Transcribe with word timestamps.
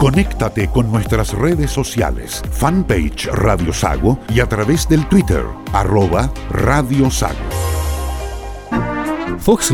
Conéctate 0.00 0.68
con 0.68 0.90
nuestras 0.90 1.34
redes 1.34 1.70
sociales, 1.70 2.42
fanpage 2.52 3.26
Radio 3.26 3.70
Sago 3.70 4.18
y 4.34 4.40
a 4.40 4.46
través 4.46 4.88
del 4.88 5.06
Twitter, 5.06 5.44
arroba 5.74 6.32
Radio 6.48 7.10
Sago. 7.10 7.36
Fuchs 9.40 9.70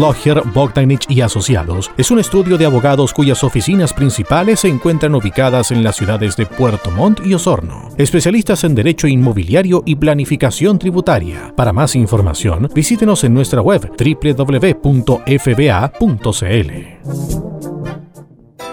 Bogdanich 0.52 1.08
y 1.08 1.20
Asociados 1.20 1.92
es 1.96 2.10
un 2.10 2.18
estudio 2.18 2.58
de 2.58 2.66
abogados 2.66 3.12
cuyas 3.12 3.44
oficinas 3.44 3.92
principales 3.92 4.58
se 4.60 4.68
encuentran 4.68 5.14
ubicadas 5.14 5.70
en 5.70 5.84
las 5.84 5.94
ciudades 5.94 6.36
de 6.36 6.46
Puerto 6.46 6.90
Montt 6.90 7.24
y 7.24 7.32
Osorno. 7.32 7.90
Especialistas 7.96 8.64
en 8.64 8.74
derecho 8.74 9.06
inmobiliario 9.06 9.84
y 9.86 9.94
planificación 9.94 10.80
tributaria. 10.80 11.54
Para 11.54 11.72
más 11.72 11.94
información, 11.94 12.68
visítenos 12.74 13.22
en 13.22 13.32
nuestra 13.32 13.60
web 13.60 13.92
www.fba.cl. 13.96 14.76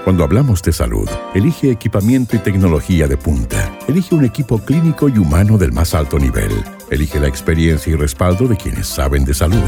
Cuando 0.03 0.25
hablamos 0.25 0.61
de 0.61 0.73
salud, 0.73 1.07
elige 1.33 1.71
equipamiento 1.71 2.35
y 2.35 2.39
tecnología 2.39 3.07
de 3.07 3.15
punta. 3.15 3.73
Elige 3.87 4.13
un 4.13 4.25
equipo 4.25 4.59
clínico 4.59 5.07
y 5.07 5.17
humano 5.17 5.57
del 5.57 5.71
más 5.71 5.93
alto 5.93 6.19
nivel. 6.19 6.51
Elige 6.89 7.21
la 7.21 7.29
experiencia 7.29 7.93
y 7.93 7.95
respaldo 7.95 8.49
de 8.49 8.57
quienes 8.57 8.85
saben 8.85 9.23
de 9.23 9.33
salud. 9.33 9.63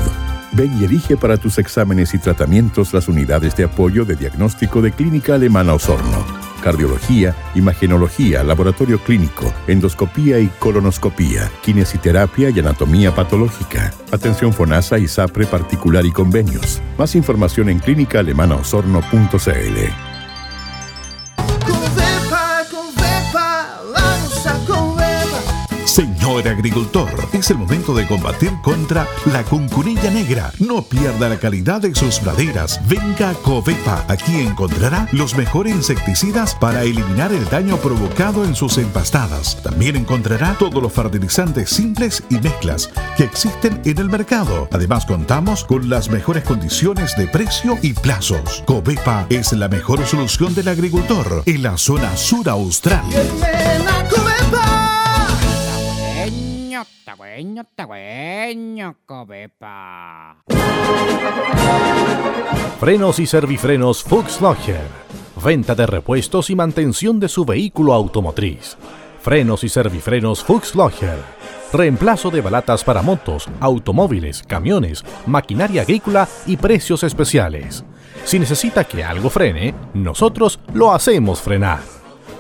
Ven 0.52 0.78
y 0.78 0.84
elige 0.84 1.16
para 1.16 1.38
tus 1.38 1.58
exámenes 1.58 2.14
y 2.14 2.20
tratamientos 2.20 2.94
las 2.94 3.08
unidades 3.08 3.56
de 3.56 3.64
apoyo 3.64 4.04
de 4.04 4.18
diagnóstico 4.18 4.82
de 4.82 4.92
Clínica 4.92 5.36
Alemana 5.36 5.74
Osorno. 5.74 6.26
Cardiología, 6.62 7.34
imagenología, 7.56 8.44
laboratorio 8.44 9.00
clínico, 9.00 9.54
endoscopía 9.68 10.38
y 10.40 10.48
colonoscopía, 10.60 11.50
kinesiterapia 11.64 12.50
y 12.50 12.60
anatomía 12.60 13.16
patológica. 13.16 13.94
Atención 14.12 14.52
FONASA 14.52 15.00
y 15.00 15.08
SAPRE 15.08 15.46
particular 15.46 16.06
y 16.06 16.12
convenios. 16.12 16.82
Más 16.98 17.16
información 17.16 17.70
en 17.70 17.80
clínicaalemanaosorno.cl. 17.80 20.15
Señor 25.96 26.46
agricultor, 26.46 27.08
es 27.32 27.50
el 27.52 27.58
momento 27.58 27.96
de 27.96 28.06
combatir 28.06 28.52
contra 28.62 29.08
la 29.32 29.44
cuncunilla 29.44 30.12
negra. 30.12 30.52
No 30.60 30.82
pierda 30.82 31.30
la 31.30 31.40
calidad 31.40 31.80
de 31.80 31.96
sus 31.96 32.20
praderas. 32.20 32.82
Venga 32.90 33.30
a 33.30 33.34
Covepa. 33.36 34.04
Aquí 34.10 34.42
encontrará 34.42 35.08
los 35.14 35.38
mejores 35.38 35.74
insecticidas 35.74 36.54
para 36.54 36.84
eliminar 36.84 37.32
el 37.32 37.46
daño 37.46 37.78
provocado 37.78 38.44
en 38.44 38.56
sus 38.56 38.78
empastadas. 38.78 39.64
También 39.64 39.96
encontrará 39.96 40.58
todos 40.60 40.84
los 40.84 40.92
fertilizantes 40.92 41.70
simples 41.70 42.22
y 42.30 42.40
mezclas 42.40 42.92
que 43.16 43.24
existen 43.24 43.82
en 43.86 43.98
el 43.98 44.10
mercado. 44.10 44.68
Además, 44.74 45.06
contamos 45.06 45.64
con 45.64 45.90
las 45.90 46.10
mejores 46.10 46.44
condiciones 46.44 47.16
de 47.16 47.28
precio 47.28 47.78
y 47.82 47.94
plazos. 47.94 48.64
Covepa 48.66 49.28
es 49.30 49.54
la 49.54 49.70
mejor 49.70 50.06
solución 50.06 50.54
del 50.56 50.68
agricultor 50.68 51.44
en 51.46 51.64
la 51.64 51.78
zona 51.78 52.18
sur 52.18 52.50
austral. 52.50 53.06
Frenos 62.80 63.20
y 63.20 63.28
servifrenos 63.28 64.04
Fuchs 64.04 64.42
Logger. 64.42 64.82
Venta 65.44 65.76
de 65.76 65.86
repuestos 65.86 66.50
y 66.50 66.56
mantención 66.56 67.20
de 67.20 67.30
su 67.30 67.46
vehículo 67.46 67.94
automotriz. 67.94 68.78
Frenos 69.22 69.64
y 69.64 69.70
servifrenos 69.70 70.44
Fuchs 70.44 70.76
Logger. 70.76 71.18
Reemplazo 71.72 72.30
de 72.30 72.42
balatas 72.42 72.84
para 72.84 73.02
motos, 73.02 73.48
automóviles, 73.60 74.44
camiones, 74.44 75.04
maquinaria 75.26 75.84
agrícola 75.84 76.28
y 76.46 76.58
precios 76.58 77.04
especiales. 77.04 77.84
Si 78.24 78.38
necesita 78.38 78.84
que 78.84 79.04
algo 79.04 79.30
frene, 79.30 79.74
nosotros 79.94 80.60
lo 80.74 80.94
hacemos 80.94 81.42
frenar. 81.42 81.80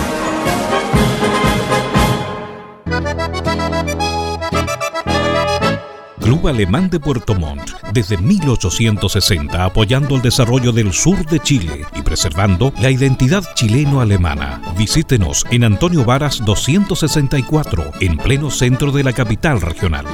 Club 6.31 6.47
Alemán 6.47 6.89
de 6.89 6.97
Puerto 6.97 7.35
Montt, 7.35 7.71
desde 7.91 8.17
1860 8.17 9.65
apoyando 9.65 10.15
el 10.15 10.21
desarrollo 10.21 10.71
del 10.71 10.93
sur 10.93 11.25
de 11.25 11.41
Chile 11.41 11.85
y 11.93 12.01
preservando 12.03 12.71
la 12.79 12.89
identidad 12.89 13.43
chileno-alemana. 13.53 14.61
Visítenos 14.77 15.45
en 15.51 15.65
Antonio 15.65 16.05
Varas 16.05 16.41
264, 16.45 17.83
en 17.99 18.15
pleno 18.15 18.49
centro 18.49 18.93
de 18.93 19.03
la 19.03 19.11
capital 19.11 19.59
regional. 19.59 20.05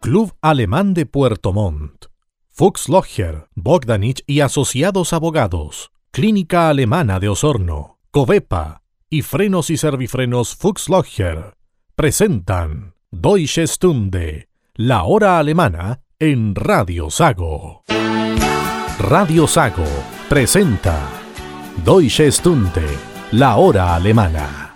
Club 0.00 0.34
Alemán 0.42 0.92
de 0.92 1.06
Puerto 1.06 1.54
Montt. 1.54 2.08
Fuchs 2.50 2.90
Logger, 2.90 3.48
Bogdanich 3.54 4.22
y 4.26 4.40
Asociados 4.40 5.14
Abogados. 5.14 5.92
Clínica 6.10 6.68
Alemana 6.68 7.20
de 7.20 7.30
Osorno. 7.30 8.00
Covepa 8.10 8.82
y 9.08 9.22
Frenos 9.22 9.70
y 9.70 9.78
Servifrenos 9.78 10.54
Fuchs 10.54 10.90
Logger 10.90 11.56
presentan 11.94 12.95
Deutsche 13.18 13.66
Stunde, 13.66 14.50
la 14.74 15.04
hora 15.04 15.38
alemana 15.38 16.00
en 16.18 16.54
Radio 16.54 17.08
Sago. 17.08 17.82
Radio 18.98 19.46
Sago 19.46 19.86
presenta 20.28 21.08
Deutsche 21.82 22.30
Stunde, 22.30 22.86
la 23.32 23.56
hora 23.56 23.94
alemana. 23.94 24.74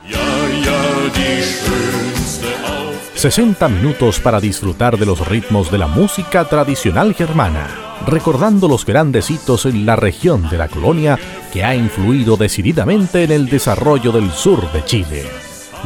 60 3.15 3.69
minutos 3.69 4.19
para 4.19 4.41
disfrutar 4.41 4.97
de 4.97 5.05
los 5.05 5.29
ritmos 5.29 5.71
de 5.71 5.77
la 5.77 5.87
música 5.87 6.47
tradicional 6.47 7.15
germana, 7.15 7.69
recordando 8.07 8.69
los 8.69 8.87
grandes 8.87 9.31
hitos 9.31 9.67
en 9.67 9.85
la 9.85 9.97
región 9.97 10.49
de 10.49 10.57
la 10.57 10.69
colonia 10.69 11.19
que 11.53 11.63
ha 11.63 11.77
influido 11.77 12.39
decididamente 12.39 13.25
en 13.25 13.33
el 13.33 13.51
desarrollo 13.51 14.13
del 14.13 14.31
sur 14.31 14.73
de 14.73 14.83
Chile. 14.87 15.27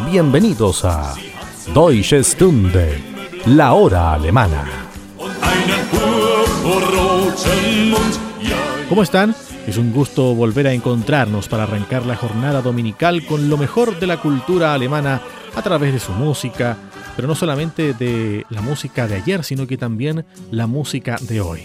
Bienvenidos 0.09 0.85
a 0.85 1.15
Deutsche 1.73 2.23
Stunde, 2.23 3.01
la 3.47 3.73
hora 3.73 4.13
alemana. 4.13 4.65
¿Cómo 8.89 9.03
están? 9.03 9.35
Es 9.67 9.79
un 9.79 9.93
gusto 9.93 10.35
volver 10.35 10.67
a 10.67 10.73
encontrarnos 10.73 11.49
para 11.49 11.63
arrancar 11.63 12.05
la 12.05 12.17
jornada 12.17 12.61
dominical 12.61 13.25
con 13.25 13.49
lo 13.49 13.57
mejor 13.57 13.99
de 13.99 14.07
la 14.07 14.21
cultura 14.21 14.75
alemana 14.75 15.23
a 15.57 15.63
través 15.63 15.95
de 15.95 16.01
su 16.01 16.13
música, 16.13 16.77
pero 17.17 17.27
no 17.27 17.35
solamente 17.35 17.95
de 17.95 18.45
la 18.51 18.61
música 18.61 19.09
de 19.09 19.17
ayer, 19.17 19.43
sino 19.43 19.67
que 19.67 19.79
también 19.79 20.27
la 20.51 20.67
música 20.67 21.17
de 21.23 21.41
hoy. 21.41 21.63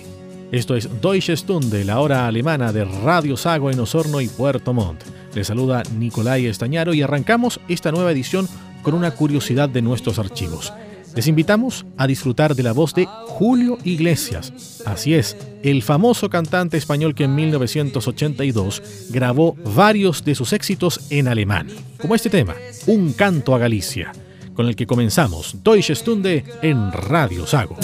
Esto 0.52 0.76
es 0.76 0.90
Deutsche 1.02 1.36
Stunde, 1.36 1.84
la 1.84 2.00
hora 2.00 2.26
alemana 2.26 2.72
de 2.72 2.86
Radio 2.86 3.38
Sago 3.38 3.70
en 3.70 3.80
Osorno 3.80 4.22
y 4.22 4.30
Puerto 4.30 4.74
Montt. 4.74 5.04
Les 5.36 5.46
saluda 5.46 5.84
Nicolai 5.96 6.48
Estañaro 6.48 6.94
y 6.94 7.04
arrancamos 7.04 7.60
esta 7.68 7.92
nueva 7.92 8.12
edición 8.12 8.48
con 8.82 8.94
una 8.94 9.12
curiosidad 9.12 9.70
de 9.70 9.82
nuestros 9.82 10.20
archivos. 10.20 10.74
Les 11.16 11.28
invitamos 11.28 11.86
a 11.98 12.08
disfrutar 12.08 12.56
de 12.56 12.64
la 12.64 12.72
voz 12.72 12.94
de 12.94 13.06
Julio 13.06 13.78
Iglesias. 13.84 14.84
Así 14.86 15.16
es, 15.16 15.36
el 15.64 15.82
famoso 15.82 16.30
cantante 16.30 16.78
español 16.78 17.16
que 17.16 17.24
en 17.24 17.36
1982 17.36 19.10
grabó 19.10 19.56
varios 19.76 20.24
de 20.24 20.36
sus 20.36 20.54
éxitos 20.54 21.08
en 21.10 21.28
alemán, 21.28 21.68
como 22.00 22.16
este 22.16 22.30
tema, 22.30 22.56
Un 22.86 23.14
canto 23.14 23.56
a 23.56 23.60
Galicia, 23.60 24.12
con 24.54 24.68
el 24.68 24.76
que 24.76 24.88
comenzamos 24.88 25.64
Deutsche 25.64 25.96
Stunde 25.96 26.44
en 26.62 26.92
Radio 26.92 27.48
Sago. 27.48 27.78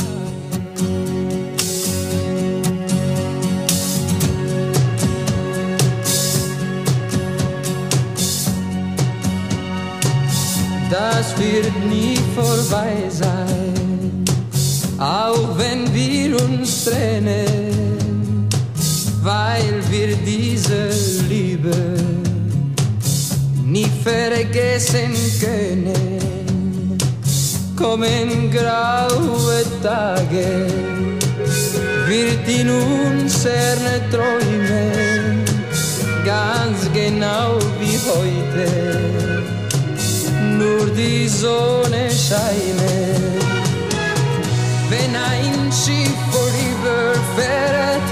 Das 11.18 11.38
wird 11.40 11.72
nie 11.90 12.18
vorbei 12.36 12.94
sein, 13.10 14.26
auch 15.00 15.58
wenn 15.58 15.94
wir 15.94 16.36
uns 16.44 16.86
trennen, 16.86 18.50
weil 19.24 19.76
wir 19.90 20.16
diese 20.18 20.90
Liebe 21.30 21.76
nie 23.64 23.90
vergessen 24.04 25.14
können. 25.40 26.98
Kommen 27.78 28.52
graue 28.52 29.64
Tage, 29.82 30.68
wird 32.08 32.48
in 32.48 32.70
unseren 32.70 34.02
Träumen 34.12 35.46
ganz 36.26 36.92
die 40.96 41.28
Sonne 41.28 42.10
scheint. 42.10 42.82
Wenn 44.90 45.16
ein 45.16 45.72
Schiff 45.72 46.18
vorüberfährt, 46.32 48.08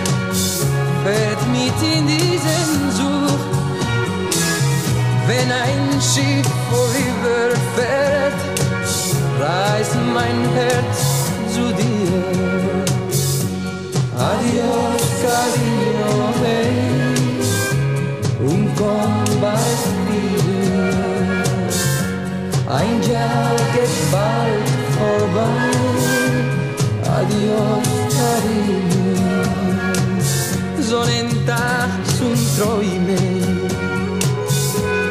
fährt 1.03 1.41
mit 1.51 1.77
in 1.95 2.07
diesen 2.07 2.91
Such. 2.97 3.45
Wenn 5.27 5.49
ein 5.51 6.01
Schiff 6.01 6.47
vorüberfährt, 6.71 8.39
reißt 9.39 9.97
mein 10.13 10.39
Herz 10.57 10.97
zu 11.53 11.63
dir. 11.81 12.23
Adios, 14.17 15.03
cariño, 15.23 16.13
hey, 16.43 16.73
un 18.45 18.75
combate 18.75 19.22
Ein 22.67 23.01
Jahr 23.11 23.55
geht 23.73 24.11
bald 24.11 24.69
vorbei. 24.97 25.71
Adios, 27.17 27.89
cariño. 28.15 29.13
Sonnentag 30.79 31.89
zum 32.17 32.33
Träumen. 32.57 33.69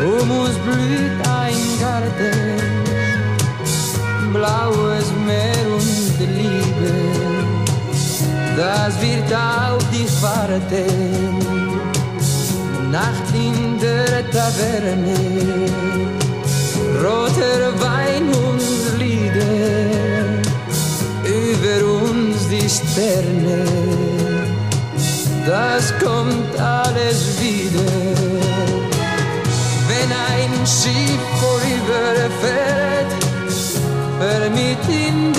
Um 0.00 0.30
uns 0.30 0.56
blüht 0.64 1.18
ein 1.28 1.60
Garten. 1.80 2.72
Blaues 4.32 5.06
Meer 5.26 5.66
und 5.74 6.18
Liebe. 6.36 6.92
Das 8.56 9.00
wird 9.00 9.32
auf 9.32 9.82
dich 9.90 10.22
warten. 10.22 11.62
Nacht 12.90 13.34
in 13.34 13.78
der 13.78 14.30
Taverne, 14.30 16.21
roter 17.00 17.72
Wein 17.80 18.28
und 18.28 18.98
Lieder, 18.98 20.42
über 21.24 21.78
uns 22.04 22.48
die 22.48 22.68
Sterne, 22.68 23.64
das 25.46 25.92
kommt 25.98 26.58
alles 26.60 27.40
wieder. 27.40 27.80
Wenn 29.88 30.10
ein 30.30 30.66
Schiff 30.66 31.22
vorüberfährt, 31.40 33.12
vermitt 34.18 34.88
in 34.88 35.31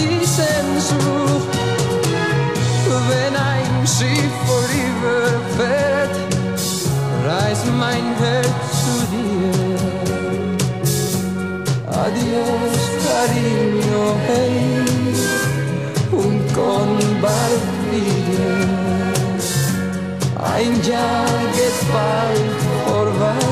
vorbei. 22.88 23.44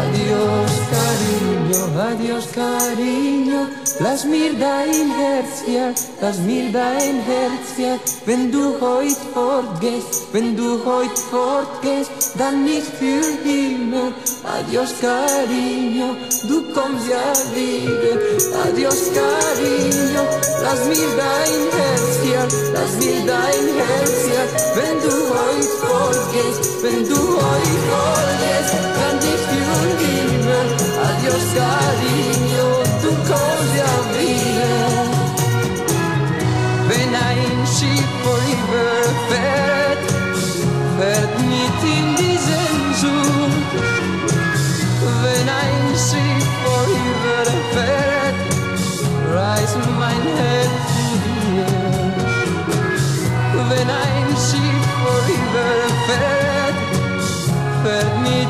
Adios, 0.00 0.70
cariño, 0.94 1.80
adios, 2.10 2.46
cariño. 2.54 3.60
Lass 4.00 4.24
mir 4.24 4.56
dein 4.58 5.10
Herz 5.10 5.64
ja, 5.66 5.92
lass 6.20 6.38
Herz 7.26 7.67
ja. 7.78 7.98
Wenn 8.26 8.50
du 8.50 8.80
heut 8.80 9.16
fortgehst, 9.32 10.32
wenn 10.32 10.56
du 10.56 10.84
heut 10.84 11.18
fortgehst, 11.30 12.10
dann 12.36 12.64
nicht 12.64 12.86
für 12.98 13.24
immer. 13.48 14.12
Adios, 14.44 14.94
cariño, 15.00 16.08
du 16.48 16.56
kommst 16.74 17.06
ja 17.08 17.26
wieder. 17.54 18.16
Adios, 18.64 19.10
cariño, 19.16 20.22
lass 20.62 20.80
mir 20.90 21.10
dein 21.22 21.60
Herz 21.78 22.10
ja, 22.32 22.42
lass 22.74 22.92
mir 23.04 23.20
dein 23.26 23.64
Herz 23.80 24.18
ja. 24.34 24.44
Wenn 24.76 24.96
du 25.04 25.14
heut 25.34 25.70
fortgehst, 25.82 26.82
wenn 26.82 27.08
du 27.08 27.20
heut 27.42 27.78
fortgehst, 27.90 28.74
dann 28.98 29.16
nicht 29.26 29.44
für 29.50 29.84
immer. 30.16 30.64
Adios, 31.08 31.46
cariño, 31.56 32.47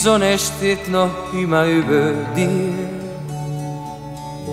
die 0.00 0.04
Sonne 0.04 0.38
steht 0.38 0.88
noch 0.88 1.10
immer 1.34 1.66
über 1.66 2.12
dir. 2.34 2.72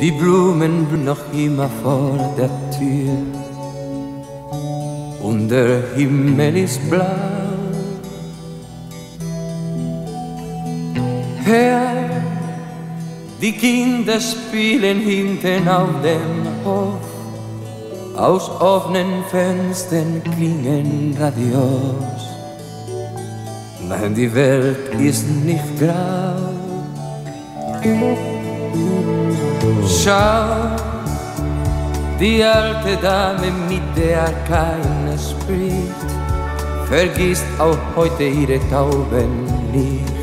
Die 0.01 0.11
Blumen 0.11 1.05
noch 1.05 1.31
immer 1.31 1.69
vor 1.81 2.35
der 2.37 2.49
Tür. 2.77 3.17
Und 5.23 5.47
der 5.47 5.83
Himmel 5.95 6.57
ist 6.57 6.81
blau. 6.89 7.05
Hör, 11.45 12.09
die 13.41 13.53
Kinder 13.53 14.19
spielen 14.19 14.99
hinten 14.99 15.65
auf 15.69 15.89
dem 16.03 16.65
Hof. 16.65 17.05
Aus 18.17 18.49
offenen 18.59 19.23
Fenstern 19.31 20.21
klingen 20.23 21.15
Radios. 21.17 22.36
Nein, 23.99 24.13
die 24.13 24.33
Welt 24.33 24.93
ist 24.99 25.27
nicht 25.27 25.79
grau. 25.79 26.35
Schau, 29.87 30.45
die 32.19 32.43
alte 32.43 32.95
Dame, 33.01 33.51
mit 33.67 33.81
der 33.95 34.31
keiner 34.47 35.17
spricht, 35.17 36.09
vergisst 36.87 37.45
auch 37.57 37.77
heute 37.95 38.23
ihre 38.25 38.59
Taubenlicht. 38.69 40.13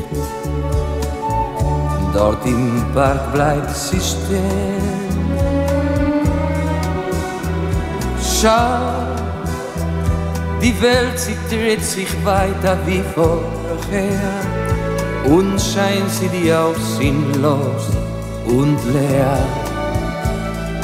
Dort 2.13 2.45
im 2.45 2.81
Park 2.93 3.33
bleibt 3.33 3.75
sie 3.75 3.99
stehen. 3.99 4.95
Schau, 8.39 9.05
die 10.61 10.81
Welt, 10.81 11.19
sie 11.19 11.35
dreht 11.49 11.83
sich 11.83 12.07
weiter 12.23 12.77
wie 12.85 13.03
vorher 13.85 15.25
und 15.25 15.59
scheint 15.59 16.09
sie 16.09 16.29
dir 16.29 16.59
auch 16.61 16.79
sinnlos 16.97 17.89
und 18.45 18.77
leer. 18.93 19.37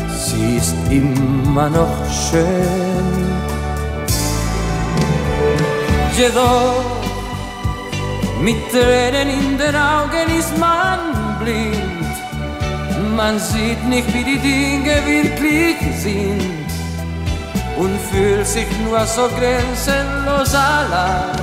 Sie 0.10 0.58
ist 0.58 0.76
immer 0.90 1.70
noch 1.70 1.98
schön. 2.10 3.32
Jedoch 6.18 6.84
Mit 8.42 8.58
Tränen 8.72 9.30
in 9.30 9.58
den 9.58 9.76
Augen 9.76 10.28
ist 10.38 10.58
man 10.58 11.00
blind. 11.40 12.16
Man 13.16 13.38
sieht 13.40 13.84
nicht, 13.88 14.12
wie 14.14 14.24
die 14.24 14.40
Dinge 14.40 14.96
wirklich 15.06 15.96
sind 15.96 16.66
und 17.78 18.00
fühlt 18.12 18.48
sich 18.48 18.66
nur 18.84 19.06
so 19.06 19.30
grenzenlos 19.30 20.56
allein. 20.56 21.41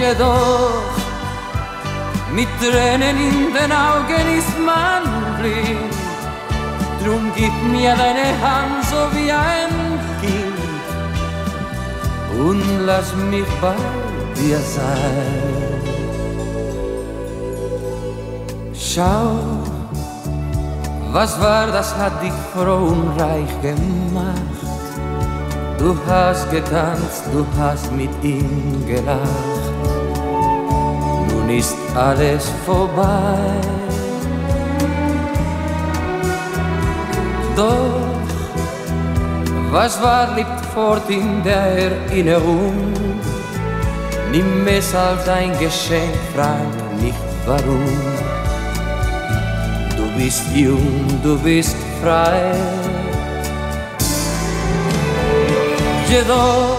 Jedoch 0.00 0.90
mit 2.32 2.48
Tränen 2.58 3.16
in 3.16 3.52
den 3.54 3.72
Augen 3.72 4.38
ist 4.38 4.58
man 4.58 5.02
blind. 5.38 5.94
Drum 7.02 7.30
gib 7.36 7.52
mir 7.70 7.94
deine 7.94 8.28
Hand 8.42 8.84
so 8.90 9.00
wie 9.16 9.30
ein 9.30 10.00
Kind 10.20 10.60
und 12.46 12.86
lass 12.86 13.14
mich 13.30 13.50
bei 13.60 13.74
dir 14.36 14.58
sein. 14.58 15.80
Schau, 18.74 19.38
was 21.12 21.40
war, 21.40 21.66
das 21.68 21.94
hat 21.96 22.22
dich 22.22 22.32
froh 22.54 22.88
und 22.92 23.20
reich 23.20 23.54
gemacht. 23.62 24.69
Du 25.80 25.96
hast 26.06 26.50
getanzt, 26.50 27.24
du 27.32 27.46
hast 27.58 27.90
mit 27.90 28.10
ihm 28.22 28.84
gelacht. 28.86 29.64
Nun 31.30 31.48
ist 31.48 31.74
alles 31.96 32.50
vorbei. 32.66 33.38
Doch 37.56 38.10
was 39.72 40.02
war, 40.02 40.34
liegt 40.36 40.60
fort 40.74 41.08
in 41.08 41.42
der 41.42 41.88
Erinnerung. 41.88 42.92
Nimm 44.30 44.66
es 44.66 44.94
als 44.94 45.26
ein 45.28 45.58
Geschenk, 45.58 46.14
frag 46.34 47.00
nicht 47.00 47.24
warum. 47.46 47.96
Du 49.96 50.04
bist 50.18 50.44
jung, 50.54 51.06
du 51.22 51.38
bist 51.38 51.76
frei. 52.02 52.52
Jedoch 56.10 56.78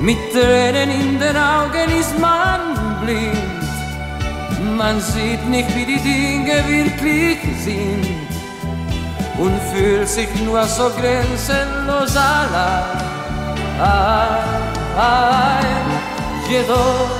mit 0.00 0.18
Tränen 0.32 0.90
in 0.90 1.18
den 1.20 1.36
Augen 1.36 1.88
ist 2.00 2.18
man 2.18 2.60
blind. 3.04 3.38
Man 4.76 5.00
sieht 5.00 5.48
nicht, 5.48 5.68
wie 5.76 5.86
die 5.86 6.00
Dinge 6.00 6.56
wirklich 6.66 7.38
sind 7.62 8.06
und 9.38 9.54
fühlt 9.72 10.08
sich 10.08 10.28
nur 10.44 10.64
so 10.64 10.90
grenzenlos 10.90 12.16
allein. 12.16 12.88
Jedoch 16.50 17.10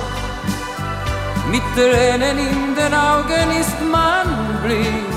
mit 1.49 1.63
Tränen 1.73 2.37
in 2.37 2.75
den 2.75 2.93
Augen 2.93 3.49
ist 3.61 3.79
man 3.89 4.27
blind. 4.61 5.07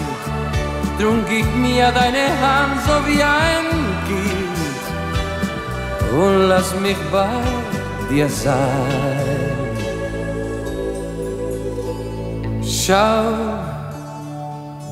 Drum 1.01 1.25
gib 1.29 1.53
mir 1.57 1.91
deine 1.91 2.29
Hand 2.41 2.81
so 2.87 2.95
wie 3.09 3.21
ein 3.21 3.72
und 6.13 6.49
lass 6.49 6.75
mich 6.81 6.97
bei 7.11 7.41
dir 8.11 8.29
sein. 8.29 9.53
Schau, 12.63 13.25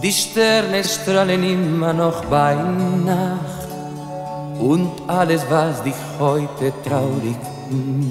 die 0.03 0.13
Sterne 0.13 0.83
strahlen 0.85 1.43
immer 1.43 1.93
noch 1.93 2.25
bei 2.27 2.55
Nacht 3.05 3.69
und 4.61 4.91
alles, 5.07 5.43
was 5.51 5.83
dich 5.83 6.01
heute 6.19 6.73
traurig 6.87 7.37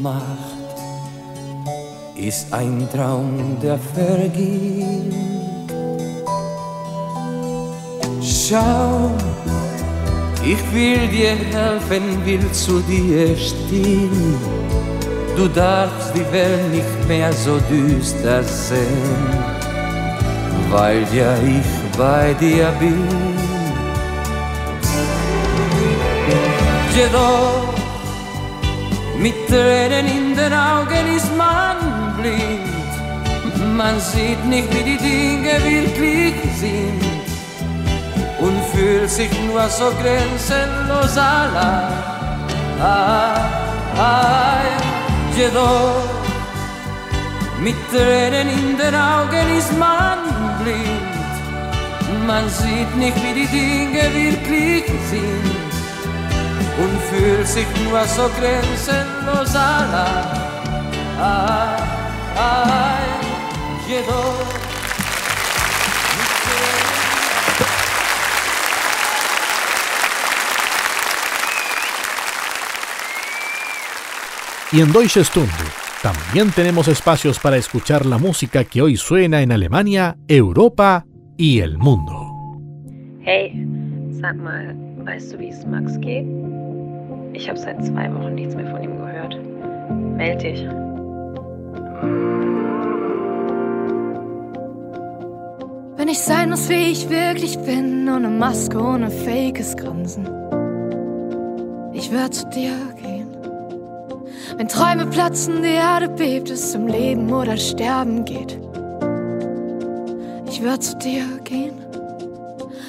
macht, 0.02 0.60
ist 2.16 2.52
ein 2.54 2.88
Traum, 2.92 3.58
der 3.62 3.78
vergeht. 3.78 5.14
Schau, 8.22 9.12
ich 10.52 10.74
will 10.74 11.08
dir 11.10 11.36
helfen, 11.54 12.26
will 12.26 12.52
zu 12.52 12.80
dir 12.82 13.38
stehen. 13.38 14.36
Du 15.38 15.48
darfst 15.48 16.12
die 16.16 16.26
Welt 16.32 16.72
nicht 16.72 17.08
mehr 17.08 17.32
so 17.32 17.60
düster 17.70 18.44
sehen, 18.44 19.28
weil 20.72 21.04
ja 21.14 21.34
ich 21.58 21.98
bei 21.98 22.34
dir 22.34 22.68
bin. 22.80 23.08
Jedoch 26.96 27.74
mit 29.20 29.48
Tränen 29.48 30.08
in 30.08 30.36
den 30.36 30.54
Augen 30.54 31.06
ist 31.16 31.32
man 31.38 31.78
blind. 32.18 33.78
Man 33.78 34.00
sieht 34.00 34.44
nicht, 34.46 34.68
wie 34.74 34.84
die 34.92 34.98
Dinge 34.98 35.54
wirklich 35.64 36.34
sind 36.60 37.09
und 38.50 38.64
fühlt 38.74 39.10
sich 39.10 39.30
nur 39.48 39.70
so 39.70 39.92
grenzenlos 40.02 41.16
allein. 41.18 41.94
Jedoch 45.38 46.10
mit 47.62 47.76
Tränen 47.92 48.48
in 48.50 48.78
den 48.78 48.96
Augen 48.96 49.48
ist 49.58 49.72
man 49.78 50.20
blind. 50.62 51.10
Man 52.26 52.50
sieht 52.50 52.96
nicht, 52.98 53.18
wie 53.24 53.34
die 53.42 53.48
Dinge 53.48 54.04
wirklich 54.22 54.86
sind 55.14 55.70
und 56.82 56.96
fühlt 57.10 57.48
sich 57.48 57.68
nur 57.84 58.04
so 58.06 58.30
grenzenlos 58.40 59.56
allein. 59.56 60.26
Jedoch. 63.88 64.59
Y 74.72 74.82
en 74.82 74.92
Deutsche 74.92 75.24
Stunde 75.24 75.50
también 76.04 76.52
tenemos 76.52 76.88
espacios 76.88 77.40
para 77.40 77.58
escuchar 77.58 78.06
la 78.06 78.20
música 78.20 78.64
que 78.64 78.84
hoy 78.84 78.98
suena 78.98 79.42
en 79.42 79.52
Alemania, 79.52 80.16
Europa 80.30 81.06
y 81.38 81.60
el 81.60 81.80
mundo. 81.80 82.60
Hey, 83.22 83.68
sag 84.22 84.36
mal, 84.38 84.76
weißt 85.06 85.34
du, 85.34 85.40
wie 85.40 85.50
es 85.50 85.66
Max 85.66 86.00
geht? 86.00 86.28
Ich 87.34 87.50
habe 87.50 87.58
seit 87.58 87.84
zwei 87.84 88.14
Wochen 88.14 88.36
nichts 88.36 88.56
mehr 88.56 88.70
von 88.70 88.84
ihm 88.84 88.96
gehört. 88.98 89.40
Meld 90.18 90.44
dich. 90.44 90.64
Wenn 95.98 96.08
ich 96.08 96.20
sein 96.20 96.52
muss, 96.52 96.70
wie 96.70 96.92
ich 96.92 97.10
wirklich 97.10 97.58
bin, 97.60 98.08
ohne 98.08 98.30
Maske, 98.30 98.80
ohne 98.80 99.10
fakes 99.10 99.76
Grinsen. 99.76 100.28
Ich 101.94 102.12
werde 102.12 102.30
zu 102.30 102.48
dir 102.50 102.72
gehen. 102.96 102.99
Wenn 104.58 104.68
Träume 104.68 105.06
platzen, 105.06 105.62
die 105.62 105.70
Erde 105.70 106.10
bebt, 106.10 106.50
es 106.50 106.76
um 106.76 106.88
Leben 106.88 107.32
oder 107.32 107.58
Sterben 107.58 108.26
geht. 108.26 108.60
Ich 110.50 110.64
werde 110.64 110.80
zu 110.80 110.98
dir 110.98 111.24
gehen. 111.44 111.74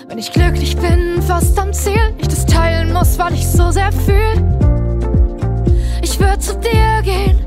Wenn 0.09 0.19
ich 0.19 0.33
glücklich 0.33 0.77
bin, 0.77 1.23
fast 1.23 1.59
am 1.59 1.73
Ziel, 1.73 2.15
ich 2.19 2.29
das 2.29 2.47
teilen 2.47 2.93
muss, 2.93 3.19
weil 3.19 3.35
ich 3.35 3.47
so 3.47 3.71
sehr 3.71 3.93
fühle. 3.93 4.61
Ich 6.03 6.19
würde 6.19 6.39
zu 6.39 6.55
dir 6.57 7.03
gehen. 7.03 7.39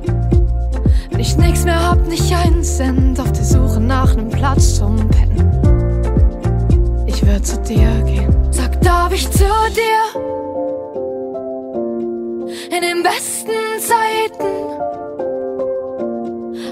Wenn 1.10 1.20
ich 1.20 1.36
nichts 1.38 1.66
mehr 1.66 1.90
hab, 1.90 2.08
nicht 2.08 2.34
einen 2.34 2.64
Cent, 2.64 3.20
auf 3.20 3.32
der 3.32 3.44
Suche 3.44 3.80
nach 3.82 4.16
nem 4.16 4.30
Platz 4.30 4.76
zum 4.76 4.96
Pennen. 5.10 5.52
Ich 7.06 7.26
würde 7.26 7.42
zu 7.42 7.60
dir 7.62 8.02
gehen. 8.06 8.34
Sag, 8.52 8.80
darf 8.82 9.12
ich 9.14 9.30
zu 9.30 9.44
dir? 9.44 10.33
In 12.76 12.82
den 12.82 13.04
besten 13.04 13.52
Zeiten. 13.80 14.52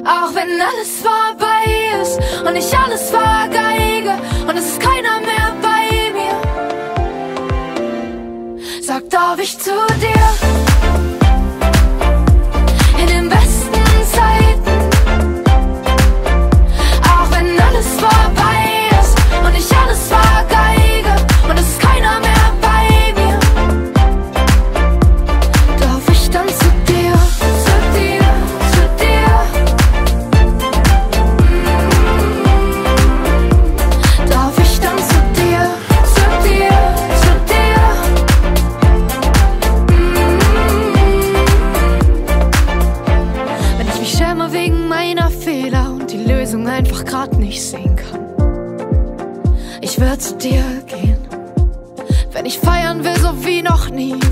Auch 0.04 0.34
wenn 0.34 0.60
alles 0.60 1.04
vorbei 1.04 1.64
ist 2.02 2.20
und 2.44 2.56
ich 2.56 2.76
alles 2.76 3.12
vergeige 3.12 4.18
und 4.48 4.58
es 4.58 4.66
ist 4.66 4.80
keiner 4.80 5.20
mehr 5.20 5.54
bei 5.62 6.12
mir. 6.18 6.38
Sag, 8.82 9.10
darf 9.12 9.40
ich 9.40 9.60
zu 9.60 9.70
dir? 10.02 10.22
Zeiten. 14.12 14.72
Auch 17.04 17.30
wenn 17.32 17.60
alles 17.60 17.88
vorbei 18.00 18.90
ist 19.00 19.16
und 19.46 19.56
ich 19.56 19.78
alles 19.78 20.11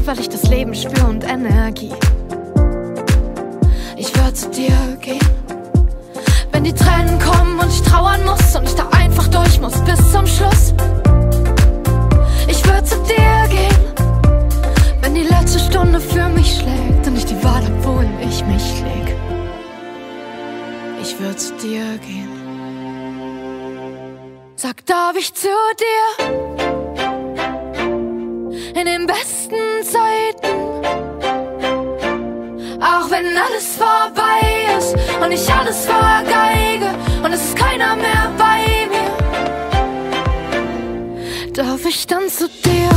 weil 0.10 0.20
ich 0.22 0.30
das 0.30 0.50
Leben 0.50 0.74
spür 0.74 1.08
und 1.08 1.24
Energie. 1.24 1.94
Ich 3.96 4.16
würde 4.16 4.34
zu 4.34 4.50
dir 4.50 4.98
gehen, 5.00 5.20
wenn 6.52 6.64
die 6.64 6.74
Tränen 6.74 7.20
kommen 7.20 7.60
und 7.60 7.70
ich 7.70 7.84
trauern 7.84 8.26
muss 8.26 8.56
und 8.56 8.64
ich 8.64 8.74
da 8.74 8.90
einfach 8.90 9.28
durch 9.28 9.62
muss 9.62 9.80
bis 9.82 10.12
zum 10.12 10.26
Schluss. 10.26 10.74
Ich 12.48 12.66
würde 12.66 12.84
zu 12.86 12.96
dir 13.04 13.48
gehen, 13.52 13.78
wenn 15.02 15.14
die 15.14 15.28
letzte 15.28 15.60
Stunde 15.60 16.00
für 16.00 16.28
mich 16.30 16.56
schlägt 16.56 17.06
und 17.06 17.16
ich 17.16 17.26
die 17.26 17.44
Wahl 17.44 17.64
hab, 17.64 17.86
wohin 17.86 18.10
ich 18.22 18.44
mich 18.48 18.82
leg. 18.82 19.16
Ich 21.04 21.20
würde 21.20 21.36
zu 21.36 21.54
dir 21.58 22.00
gehen. 22.00 22.30
Sag, 24.56 24.84
darf 24.88 25.16
ich 25.16 25.32
zu 25.36 25.50
dir? 25.78 26.59
In 28.76 28.86
den 28.86 29.06
besten 29.06 29.56
Zeiten. 29.84 30.58
Auch 32.82 33.10
wenn 33.10 33.26
alles 33.38 33.76
vorbei 33.78 34.42
ist 34.78 34.96
und 35.22 35.32
ich 35.32 35.52
alles 35.52 35.86
vergeige 35.86 36.94
und 37.24 37.34
es 37.34 37.44
ist 37.46 37.56
keiner 37.56 37.96
mehr 37.96 38.32
bei 38.38 38.88
mir, 38.90 39.12
darf 41.54 41.86
ich 41.86 42.08
dann 42.08 42.30
zu 42.30 42.48
dir, 42.48 42.89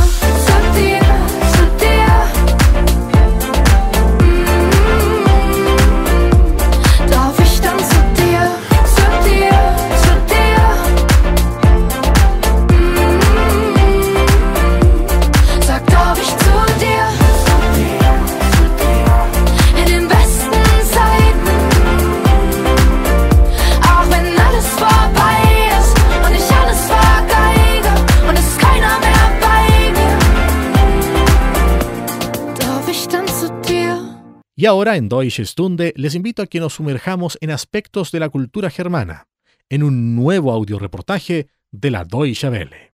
Y 34.63 34.65
ahora 34.65 34.95
en 34.95 35.09
Deutsche 35.09 35.43
Stunde 35.43 35.93
les 35.97 36.15
invito 36.15 36.41
a 36.41 36.47
que 36.47 36.61
nos 36.61 36.75
sumerjamos 36.75 37.37
en 37.41 37.51
aspectos 37.51 38.13
de 38.13 38.21
la 38.21 38.29
cultura 38.29 38.69
germana, 38.69 39.27
en 39.67 39.83
un 39.83 40.15
nuevo 40.15 40.53
audioreportaje 40.53 41.49
de 41.69 41.91
la 41.91 42.05
Deutsche 42.05 42.47
Welle. 42.47 42.93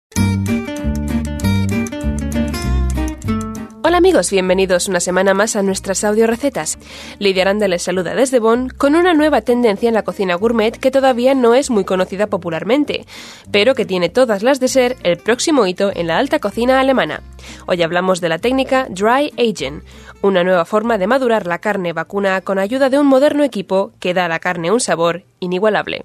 Hola 3.88 4.00
amigos, 4.00 4.32
bienvenidos 4.32 4.90
una 4.90 5.00
semana 5.00 5.34
más 5.34 5.56
a 5.56 5.64
nuestras 5.64 6.04
audio 6.04 6.28
recetas. 6.28 6.78
Lidia 7.20 7.44
Aranda 7.44 7.70
les 7.70 7.84
saluda 7.84 8.16
desde 8.16 8.40
Bonn 8.40 8.68
con 8.68 8.96
una 8.96 9.14
nueva 9.14 9.40
tendencia 9.40 9.88
en 9.88 9.94
la 9.94 10.04
cocina 10.04 10.36
gourmet 10.36 10.78
que 10.78 10.92
todavía 10.92 11.34
no 11.34 11.54
es 11.54 11.70
muy 11.70 11.86
conocida 11.86 12.28
popularmente, 12.28 13.06
pero 13.50 13.76
que 13.76 13.86
tiene 13.86 14.10
todas 14.10 14.44
las 14.44 14.60
de 14.60 14.68
ser 14.68 14.98
el 15.04 15.16
próximo 15.16 15.66
hito 15.68 15.90
en 15.96 16.08
la 16.08 16.18
alta 16.18 16.40
cocina 16.40 16.82
alemana. 16.82 17.22
Hoy 17.66 17.82
hablamos 17.82 18.20
de 18.20 18.28
la 18.28 18.40
técnica 18.40 18.88
Dry 18.90 19.32
Aging, 19.38 19.84
una 20.22 20.44
nueva 20.44 20.66
forma 20.66 20.98
de 20.98 21.08
madurar 21.08 21.48
la 21.48 21.60
carne 21.60 21.94
vacuna 21.94 22.42
con 22.42 22.60
ayuda 22.60 22.90
de 22.90 23.00
un 23.00 23.08
moderno 23.08 23.46
equipo 23.46 23.94
que 24.02 24.14
da 24.14 24.26
a 24.26 24.28
la 24.28 24.40
carne 24.40 24.70
un 24.70 24.82
sabor 24.82 25.24
inigualable. 25.40 26.04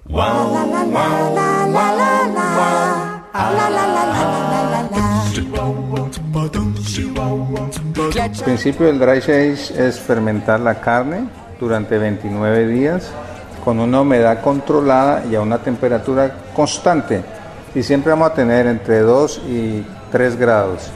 El 8.23 8.31
principio 8.31 8.85
del 8.85 8.99
dry 8.99 9.17
age 9.17 9.73
es 9.75 9.99
fermentar 9.99 10.57
la 10.61 10.75
carne 10.75 11.27
durante 11.59 11.97
29 11.97 12.67
días 12.67 13.11
con 13.65 13.81
una 13.81 13.99
humedad 13.99 14.39
controlada 14.39 15.25
y 15.29 15.35
a 15.35 15.41
una 15.41 15.57
temperatura 15.57 16.33
constante. 16.55 17.21
Y 17.75 17.83
siempre 17.83 18.11
vamos 18.11 18.31
a 18.31 18.33
tener 18.33 18.65
entre 18.67 18.99
2 18.99 19.41
y 19.49 19.85
3 20.09 20.37
grados. 20.37 20.89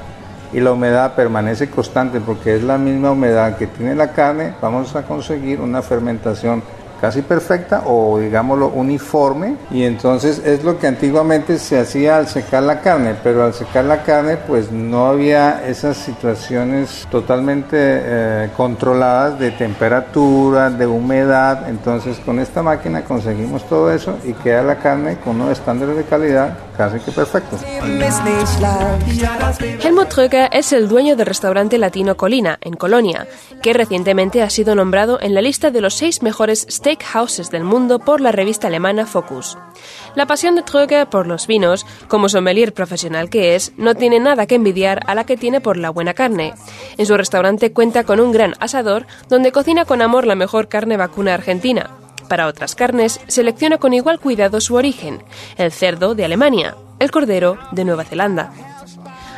Y 0.53 0.61
la 0.61 0.71
humedad 0.71 1.15
permanece 1.15 1.69
constante 1.69 2.21
porque 2.21 2.55
es 2.55 2.63
la 2.63 2.77
misma 2.77 3.11
humedad 3.11 3.57
que 3.57 3.67
tiene 3.67 3.93
la 3.93 4.13
carne. 4.13 4.53
Vamos 4.61 4.95
a 4.95 5.03
conseguir 5.03 5.59
una 5.59 5.81
fermentación 5.81 6.63
casi 6.99 7.21
perfecta 7.21 7.83
o 7.85 8.19
digámoslo 8.19 8.69
uniforme. 8.69 9.55
Y 9.71 9.83
entonces 9.83 10.41
es 10.45 10.63
lo 10.63 10.79
que 10.79 10.87
antiguamente 10.87 11.57
se 11.57 11.79
hacía 11.79 12.17
al 12.17 12.27
secar 12.27 12.63
la 12.63 12.81
carne 12.81 13.15
pero 13.23 13.43
al 13.43 13.53
secar 13.53 13.85
la 13.85 14.03
carne 14.03 14.37
pues 14.37 14.71
no 14.71 15.07
había 15.07 15.67
esas 15.67 15.97
situaciones 15.97 17.07
totalmente 17.09 17.77
eh, 17.79 18.49
controladas 18.55 19.39
de 19.39 19.51
temperatura 19.51 20.69
de 20.69 20.87
humedad. 20.87 21.69
Entonces 21.69 22.19
con 22.19 22.39
esta 22.39 22.63
máquina 22.63 23.03
conseguimos 23.03 23.67
todo 23.67 23.91
eso 23.91 24.17
y 24.23 24.33
queda 24.33 24.63
la 24.63 24.77
carne 24.77 25.17
con 25.17 25.41
unos 25.41 25.51
estándares 25.51 25.97
de 25.97 26.03
calidad 26.03 26.57
casi 26.77 26.99
que 26.99 27.11
perfectos 27.11 27.61
Helmut 29.83 30.09
Tröger 30.09 30.49
es 30.51 30.71
el 30.73 30.87
dueño 30.87 31.15
del 31.15 31.25
restaurante 31.25 31.77
latino 31.77 32.15
Colina 32.15 32.57
en 32.61 32.75
Colonia 32.75 33.27
que 33.61 33.73
recientemente 33.73 34.41
ha 34.41 34.49
sido 34.49 34.75
nombrado 34.75 35.19
en 35.21 35.33
la 35.33 35.41
lista 35.41 35.71
de 35.71 35.81
los 35.81 35.95
seis 35.95 36.21
mejores 36.21 36.67
steakhouses 36.69 37.49
del 37.49 37.63
mundo 37.63 37.99
por 37.99 38.21
la 38.21 38.31
revista 38.31 38.67
alemana 38.67 39.05
Focus. 39.05 39.57
La 40.15 40.25
pasión 40.25 40.55
de 40.55 40.63
Tröger 40.63 41.07
por 41.07 41.27
los 41.27 41.47
vinos, 41.47 41.85
como 42.07 42.29
sommelier 42.29 42.73
profesional 42.73 43.29
que 43.29 43.55
es, 43.55 43.73
no 43.77 43.95
tiene 43.95 44.19
nada 44.19 44.45
que 44.45 44.55
envidiar 44.55 45.01
a 45.07 45.15
la 45.15 45.25
que 45.25 45.37
tiene 45.37 45.61
por 45.61 45.77
la 45.77 45.89
buena 45.89 46.13
carne. 46.13 46.53
En 46.97 47.05
su 47.05 47.17
restaurante 47.17 47.73
cuenta 47.73 48.03
con 48.03 48.19
un 48.19 48.31
gran 48.31 48.53
asador 48.59 49.05
donde 49.29 49.51
cocina 49.51 49.85
con 49.85 50.01
amor 50.01 50.25
la 50.25 50.35
mejor 50.35 50.67
carne 50.67 50.97
vacuna 50.97 51.33
argentina. 51.33 51.89
Para 52.27 52.47
otras 52.47 52.75
carnes, 52.75 53.19
selecciona 53.27 53.77
con 53.77 53.93
igual 53.93 54.19
cuidado 54.19 54.59
su 54.59 54.75
origen, 54.75 55.23
el 55.57 55.71
cerdo 55.71 56.15
de 56.15 56.25
Alemania, 56.25 56.75
el 56.99 57.11
cordero 57.11 57.57
de 57.71 57.85
Nueva 57.85 58.03
Zelanda. 58.03 58.51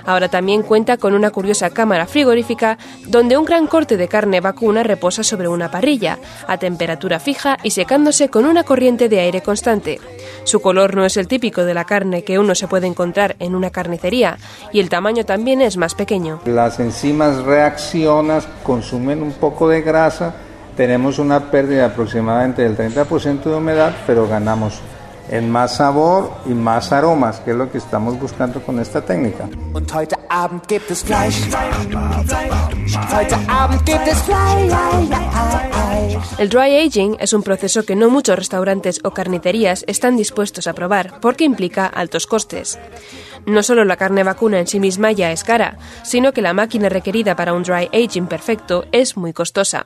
Ahora 0.06 0.28
también 0.28 0.64
cuenta 0.64 0.98
con 0.98 1.14
una 1.14 1.30
curiosa 1.30 1.70
cámara 1.70 2.08
frigorífica 2.08 2.80
donde 3.06 3.38
un 3.38 3.46
gran 3.46 3.68
corte 3.68 3.96
de 3.96 4.08
carne 4.08 4.42
vacuna 4.42 4.82
reposa 4.82 5.24
sobre 5.24 5.48
una 5.48 5.70
parrilla, 5.70 6.18
a 6.48 6.58
temperatura 6.58 7.20
fija 7.20 7.58
y 7.62 7.72
secándose 7.72 8.30
con 8.30 8.46
una 8.46 8.64
corriente 8.64 9.08
de 9.08 9.20
aire 9.20 9.42
constante. 9.42 10.00
Su 10.46 10.62
color 10.62 10.96
no 10.96 11.06
es 11.06 11.16
el 11.18 11.28
típico 11.28 11.64
de 11.64 11.76
la 11.76 11.86
carne 11.86 12.24
que 12.24 12.40
uno 12.40 12.56
se 12.56 12.68
puede 12.68 12.88
encontrar 12.88 13.36
en 13.38 13.54
una 13.54 13.70
carnicería 13.70 14.40
y 14.74 14.80
el 14.80 14.90
tamaño 14.90 15.26
también 15.26 15.62
es 15.62 15.78
más 15.78 15.94
pequeño. 15.94 16.42
Las 16.46 16.80
enzimas 16.80 17.44
reaccionan, 17.44 18.42
consumen 18.64 19.22
un 19.22 19.34
poco 19.34 19.70
de 19.70 19.82
grasa, 19.82 20.34
tenemos 20.80 21.20
una 21.20 21.52
pérdida 21.52 21.88
aproximadamente 21.88 22.62
del 22.62 22.78
30% 22.78 23.44
de 23.44 23.54
humedad, 23.54 23.94
pero 24.08 24.30
ganamos 24.30 24.80
en 25.30 25.52
más 25.52 25.76
sabor 25.76 26.32
y 26.46 26.52
más 26.52 26.94
aromas, 26.94 27.42
que 27.42 27.52
es 27.52 27.58
lo 27.58 27.70
que 27.70 27.80
estamos 27.80 28.18
buscando 28.18 28.62
con 28.62 28.80
esta 28.80 29.02
técnica. 29.02 29.50
El 36.38 36.50
dry 36.50 36.78
aging 36.78 37.18
es 37.20 37.34
un 37.34 37.44
proceso 37.44 37.84
que 37.84 37.98
no 37.98 38.10
muchos 38.10 38.38
restaurantes 38.38 39.02
o 39.04 39.12
carnicerías 39.12 39.84
están 39.86 40.16
dispuestos 40.16 40.66
a 40.68 40.74
probar 40.74 41.20
porque 41.20 41.44
implica 41.44 41.88
altos 41.88 42.26
costes. 42.26 42.80
No 43.46 43.64
solo 43.64 43.84
la 43.84 43.98
carne 43.98 44.24
vacuna 44.24 44.60
en 44.60 44.68
sí 44.68 44.80
misma 44.80 45.12
ya 45.12 45.34
es 45.34 45.44
cara, 45.44 45.78
sino 46.04 46.32
que 46.32 46.42
la 46.42 46.54
máquina 46.54 46.88
requerida 46.88 47.36
para 47.36 47.52
un 47.52 47.64
dry 47.64 47.90
aging 47.92 48.28
perfecto 48.28 48.86
es 48.94 49.18
muy 49.18 49.34
costosa. 49.34 49.86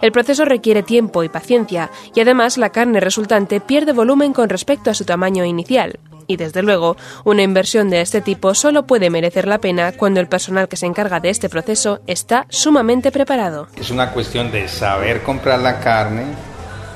El 0.00 0.12
proceso 0.12 0.44
requiere 0.44 0.82
tiempo 0.82 1.22
y 1.22 1.28
paciencia, 1.28 1.90
y 2.14 2.20
además 2.20 2.58
la 2.58 2.70
carne 2.70 3.00
resultante 3.00 3.60
pierde 3.60 3.92
volumen 3.92 4.32
con 4.32 4.48
respecto 4.48 4.90
a 4.90 4.94
su 4.94 5.04
tamaño 5.04 5.44
inicial. 5.44 5.98
Y 6.26 6.36
desde 6.36 6.62
luego, 6.62 6.96
una 7.24 7.42
inversión 7.42 7.90
de 7.90 8.00
este 8.00 8.20
tipo 8.20 8.54
solo 8.54 8.86
puede 8.86 9.10
merecer 9.10 9.46
la 9.46 9.58
pena 9.58 9.92
cuando 9.92 10.20
el 10.20 10.28
personal 10.28 10.68
que 10.68 10.76
se 10.76 10.86
encarga 10.86 11.20
de 11.20 11.30
este 11.30 11.48
proceso 11.48 12.00
está 12.06 12.46
sumamente 12.48 13.10
preparado. 13.10 13.68
Es 13.76 13.90
una 13.90 14.12
cuestión 14.12 14.50
de 14.50 14.68
saber 14.68 15.22
comprar 15.22 15.60
la 15.60 15.80
carne, 15.80 16.24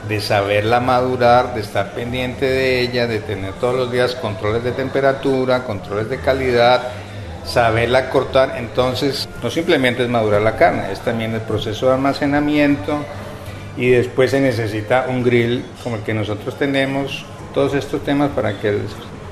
de 0.09 0.21
saberla 0.21 0.81
madurar, 0.81 1.55
de 1.55 1.61
estar 1.61 1.92
pendiente 1.92 2.47
de 2.47 2.81
ella, 2.81 3.07
de 3.07 3.19
tener 3.21 3.55
todos 3.55 3.75
los 3.75 3.92
días 3.92 4.14
controles 4.14 4.62
de 4.62 4.73
temperatura, 4.73 5.64
controles 5.64 6.09
de 6.09 6.21
calidad, 6.21 6.83
saberla 7.47 8.11
cortar. 8.11 8.55
Entonces, 8.57 9.29
no 9.43 9.51
simplemente 9.51 10.03
es 10.03 10.09
madurar 10.09 10.43
la 10.43 10.57
carne, 10.57 10.93
es 10.93 11.01
también 11.01 11.33
el 11.35 11.41
proceso 11.41 11.87
de 11.87 11.95
almacenamiento 11.95 12.99
y 13.77 13.91
después 13.91 14.31
se 14.31 14.41
necesita 14.41 15.07
un 15.09 15.23
grill 15.23 15.65
como 15.83 15.97
el 15.97 16.03
que 16.03 16.15
nosotros 16.15 16.59
tenemos. 16.59 17.25
Todos 17.55 17.75
estos 17.75 18.03
temas 18.05 18.31
para 18.31 18.61
que 18.61 18.69
el, 18.69 18.83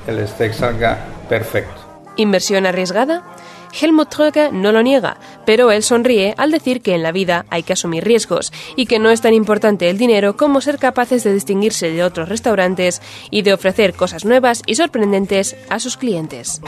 el 0.07 0.27
steak 0.27 0.53
salga 0.53 0.97
perfecto. 1.29 1.81
¿Inversión 2.15 2.65
arriesgada? 2.65 3.23
Helmut 3.79 4.09
Tröger 4.09 4.53
no 4.53 4.71
lo 4.71 4.81
niega, 4.81 5.17
pero 5.45 5.71
él 5.71 5.83
sonríe 5.83 6.33
al 6.37 6.51
decir 6.51 6.81
que 6.81 6.95
en 6.95 7.03
la 7.03 7.11
vida 7.11 7.45
hay 7.49 7.63
que 7.63 7.73
asumir 7.73 8.05
riesgos 8.05 8.53
y 8.75 8.85
que 8.85 8.99
no 8.99 9.09
es 9.09 9.21
tan 9.21 9.33
importante 9.33 9.89
el 9.89 9.97
dinero 9.97 10.37
como 10.37 10.61
ser 10.61 10.77
capaces 10.77 11.23
de 11.23 11.33
distinguirse 11.33 11.89
de 11.89 12.03
otros 12.03 12.29
restaurantes 12.29 13.01
y 13.31 13.41
de 13.41 13.53
ofrecer 13.53 13.93
cosas 13.93 14.23
nuevas 14.23 14.61
y 14.65 14.75
sorprendentes 14.75 15.55
a 15.69 15.79
sus 15.79 15.97
clientes. 15.97 16.61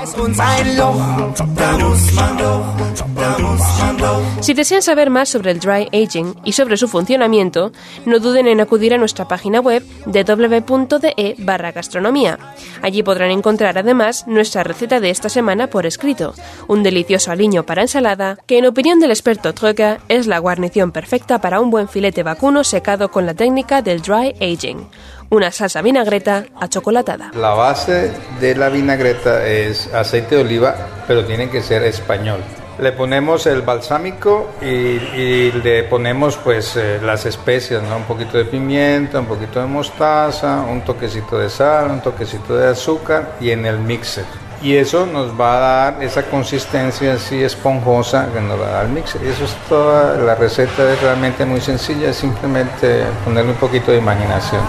Si 4.42 4.54
desean 4.54 4.82
saber 4.82 5.10
más 5.10 5.30
sobre 5.30 5.52
el 5.52 5.60
dry 5.60 5.88
aging 5.94 6.36
y 6.44 6.52
sobre 6.52 6.78
su 6.78 6.88
funcionamiento, 6.88 7.72
no 8.06 8.20
duden 8.20 8.48
en 8.48 8.60
acudir 8.60 8.94
a 8.94 8.98
nuestra 8.98 9.28
página 9.28 9.60
web 9.60 9.84
www.de 10.06 11.36
barra 11.40 11.72
gastronomía. 11.72 12.38
Allí 12.82 13.02
podrán 13.02 13.32
encontrar 13.32 13.78
además 13.78 14.26
nuestra 14.28 14.64
receta 14.64 15.00
de 15.00 15.10
esta 15.10 15.30
semana 15.30 15.68
por 15.68 15.86
escrito, 15.86 16.34
un 16.68 16.84
delicioso 16.84 16.97
aliño 17.28 17.64
para 17.64 17.82
ensalada 17.82 18.38
que 18.46 18.58
en 18.58 18.66
opinión 18.66 19.00
del 19.00 19.12
experto 19.12 19.54
Troika 19.54 20.00
es 20.10 20.28
la 20.28 20.40
guarnición 20.40 20.92
perfecta 20.92 21.40
para 21.40 21.60
un 21.60 21.70
buen 21.70 21.88
filete 21.88 22.24
vacuno 22.24 22.64
secado 22.64 23.10
con 23.10 23.26
la 23.26 23.34
técnica 23.34 23.82
del 23.82 24.02
dry 24.02 24.36
aging 24.42 24.88
una 25.30 25.52
salsa 25.52 25.82
vinagreta 25.82 26.46
achocolatada. 26.60 27.32
La 27.36 27.50
base 27.50 28.12
de 28.40 28.56
la 28.56 28.70
vinagreta 28.70 29.46
es 29.46 29.94
aceite 29.94 30.36
de 30.36 30.42
oliva, 30.42 30.76
pero 31.06 31.26
tiene 31.26 31.50
que 31.50 31.62
ser 31.62 31.84
español. 31.84 32.40
Le 32.80 32.92
ponemos 32.92 33.46
el 33.48 33.62
balsámico 33.64 34.52
y, 34.62 35.52
le 35.52 35.84
ponemos 35.84 36.38
pues 36.38 36.78
eh, 36.78 37.00
las 37.04 37.26
especias. 37.26 37.82
Un 37.84 38.04
poquito 38.04 38.38
de 38.38 38.46
pimienta, 38.46 39.20
un 39.20 39.26
poquito 39.26 39.60
de 39.60 39.66
mostaza, 39.66 40.62
un 40.62 40.82
toquecito 40.82 41.40
de 41.40 41.50
sal, 41.50 41.90
un 41.90 42.02
toquecito 42.02 42.56
de 42.56 42.68
azúcar 42.68 43.36
y 43.42 43.50
en 43.50 43.66
el 43.66 43.80
mixer. 43.80 44.47
Y 44.62 44.76
eso 44.76 45.06
nos 45.06 45.40
va 45.40 45.58
a 45.58 45.60
dar 45.60 46.04
esa 46.04 46.24
consistencia 46.24 47.14
así 47.14 47.44
esponjosa 47.44 48.28
que 48.34 48.42
nos 48.42 48.60
va 48.60 48.68
a 48.68 48.72
dar 48.72 48.86
el 48.86 48.92
mixer. 48.92 49.24
Y 49.24 49.30
eso 49.30 49.46
es 49.46 49.56
toda 49.70 50.18
la 50.18 50.36
receta, 50.36 50.92
es 50.92 51.02
realmente 51.02 51.46
muy 51.46 51.62
sencilla, 51.62 52.10
es 52.10 52.18
simplemente 52.18 53.04
ponerle 53.24 53.52
un 53.52 53.58
poquito 53.58 53.92
de 53.92 54.00
imaginación. 54.00 54.62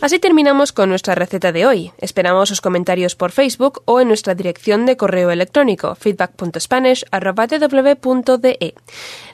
Así 0.00 0.20
terminamos 0.20 0.72
con 0.72 0.88
nuestra 0.88 1.14
receta 1.14 1.52
de 1.52 1.66
hoy. 1.66 1.92
Esperamos 1.98 2.48
sus 2.48 2.62
comentarios 2.62 3.14
por 3.14 3.30
Facebook 3.30 3.82
o 3.84 4.00
en 4.00 4.08
nuestra 4.08 4.34
dirección 4.34 4.86
de 4.86 4.96
correo 4.96 5.30
electrónico 5.30 5.94
feedback.spanish.de. 5.96 8.74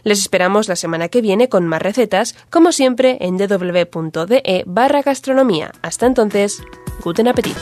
Les 0.02 0.18
esperamos 0.18 0.66
la 0.66 0.74
semana 0.74 1.08
que 1.08 1.20
viene 1.20 1.48
con 1.48 1.68
más 1.68 1.82
recetas, 1.82 2.34
como 2.50 2.72
siempre 2.72 3.18
en 3.20 3.36
www.de 3.36 4.64
barra 4.66 5.02
gastronomía. 5.02 5.70
Hasta 5.82 6.06
entonces, 6.06 6.60
guten 7.04 7.28
appetit. 7.28 7.56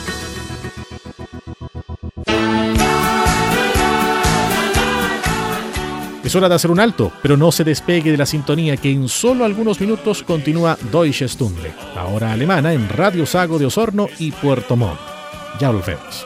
Es 6.23 6.33
hora 6.35 6.47
de 6.47 6.55
hacer 6.55 6.71
un 6.71 6.79
alto, 6.79 7.11
pero 7.21 7.35
no 7.35 7.51
se 7.51 7.65
despegue 7.65 8.11
de 8.11 8.17
la 8.17 8.25
sintonía 8.25 8.77
que 8.77 8.89
en 8.89 9.09
solo 9.09 9.43
algunos 9.43 9.81
minutos 9.81 10.23
continúa 10.23 10.77
Deutsche 10.89 11.27
Stunde, 11.27 11.73
la 11.93 12.05
hora 12.05 12.31
alemana 12.31 12.71
en 12.71 12.87
Radio 12.87 13.25
Sago 13.25 13.59
de 13.59 13.65
Osorno 13.65 14.07
y 14.17 14.31
Puerto 14.31 14.77
Montt. 14.77 14.99
Ya 15.59 15.69
volvemos. 15.69 16.25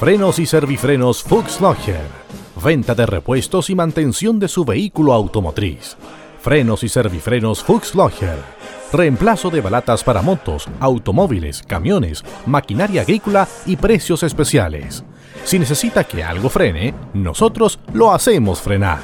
Frenos 0.00 0.38
y 0.38 0.46
servifrenos 0.46 1.22
Fuchs 1.22 1.60
Venta 2.62 2.94
de 2.94 3.06
repuestos 3.06 3.70
y 3.70 3.74
mantención 3.76 4.40
de 4.40 4.48
su 4.48 4.64
vehículo 4.64 5.12
automotriz. 5.12 5.96
Frenos 6.40 6.82
y 6.82 6.88
servifrenos 6.88 7.62
Fuchs 7.62 7.92
reemplazo 8.92 9.50
de 9.50 9.60
balatas 9.60 10.02
para 10.02 10.22
motos, 10.22 10.66
automóviles, 10.80 11.62
camiones, 11.62 12.24
maquinaria 12.46 13.02
agrícola 13.02 13.46
y 13.66 13.76
precios 13.76 14.22
especiales. 14.22 15.04
Si 15.44 15.58
necesita 15.58 16.04
que 16.04 16.24
algo 16.24 16.48
frene, 16.48 16.94
nosotros 17.14 17.78
lo 17.92 18.12
hacemos 18.12 18.60
frenar. 18.60 19.00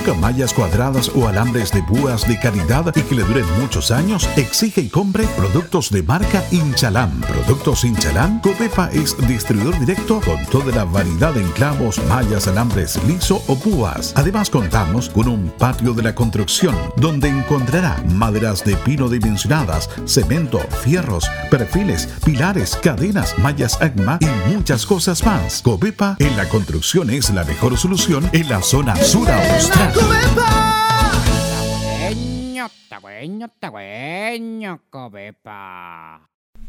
Busca 0.00 0.14
mallas 0.14 0.54
cuadradas 0.54 1.10
o 1.14 1.28
alambres 1.28 1.72
de 1.72 1.82
púas 1.82 2.26
de 2.26 2.40
calidad 2.40 2.90
y 2.96 3.02
que 3.02 3.16
le 3.16 3.22
duren 3.22 3.44
muchos 3.60 3.90
años. 3.90 4.26
Exige 4.34 4.80
y 4.80 4.88
compre 4.88 5.26
productos 5.36 5.90
de 5.90 6.02
marca 6.02 6.42
Inchalam. 6.52 7.20
Productos 7.20 7.84
Inchalam. 7.84 8.40
Copepa 8.40 8.88
es 8.94 9.14
distribuidor 9.28 9.78
directo 9.78 10.22
con 10.22 10.42
toda 10.46 10.74
la 10.74 10.84
variedad 10.84 11.34
de 11.34 11.42
enclavos, 11.42 12.00
mallas, 12.08 12.48
alambres 12.48 12.98
liso 13.04 13.42
o 13.46 13.56
púas. 13.56 14.14
Además 14.16 14.48
contamos 14.48 15.10
con 15.10 15.28
un 15.28 15.52
patio 15.58 15.92
de 15.92 16.02
la 16.02 16.14
construcción 16.14 16.74
donde 16.96 17.28
encontrará 17.28 18.02
maderas 18.08 18.64
de 18.64 18.76
pino 18.76 19.06
dimensionadas, 19.06 19.90
cemento, 20.06 20.60
fierros, 20.82 21.30
perfiles, 21.50 22.08
pilares, 22.24 22.74
cadenas, 22.82 23.38
mallas 23.38 23.76
AGMA 23.82 24.18
y 24.22 24.54
muchas 24.54 24.86
cosas 24.86 25.22
más. 25.26 25.60
Copepa 25.60 26.16
en 26.20 26.38
la 26.38 26.48
construcción 26.48 27.10
es 27.10 27.28
la 27.28 27.44
mejor 27.44 27.76
solución 27.76 28.26
en 28.32 28.48
la 28.48 28.62
zona 28.62 28.96
sur 28.96 29.30
austral. 29.30 29.89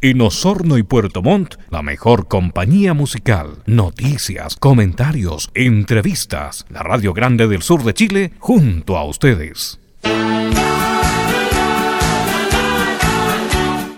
En 0.01 0.21
Osorno 0.21 0.77
y 0.77 0.83
Puerto 0.83 1.21
Montt, 1.21 1.55
la 1.69 1.81
mejor 1.83 2.27
compañía 2.27 2.93
musical, 2.93 3.61
noticias, 3.67 4.55
comentarios, 4.55 5.51
entrevistas, 5.53 6.65
la 6.69 6.81
Radio 6.81 7.13
Grande 7.13 7.47
del 7.47 7.61
Sur 7.61 7.83
de 7.83 7.93
Chile, 7.93 8.33
junto 8.39 8.97
a 8.97 9.03
ustedes. 9.05 9.79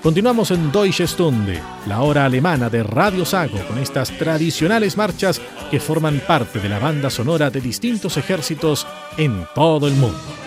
Continuamos 0.04 0.52
en 0.52 0.70
Deutsche 0.70 1.08
Stunde, 1.08 1.62
la 1.88 2.02
hora 2.02 2.26
alemana 2.26 2.70
de 2.70 2.84
Radio 2.84 3.24
Sago, 3.24 3.58
con 3.70 3.78
estas 3.78 4.12
tradicionales 4.18 4.98
marchas 4.98 5.40
que 5.72 5.80
forman 5.80 6.22
parte 6.28 6.60
de 6.60 6.68
la 6.68 6.78
banda 6.78 7.10
sonora 7.10 7.50
de 7.50 7.62
distintos 7.62 8.18
ejércitos 8.18 8.86
en 9.16 9.48
todo 9.56 9.88
el 9.88 9.94
mundo. 9.94 10.43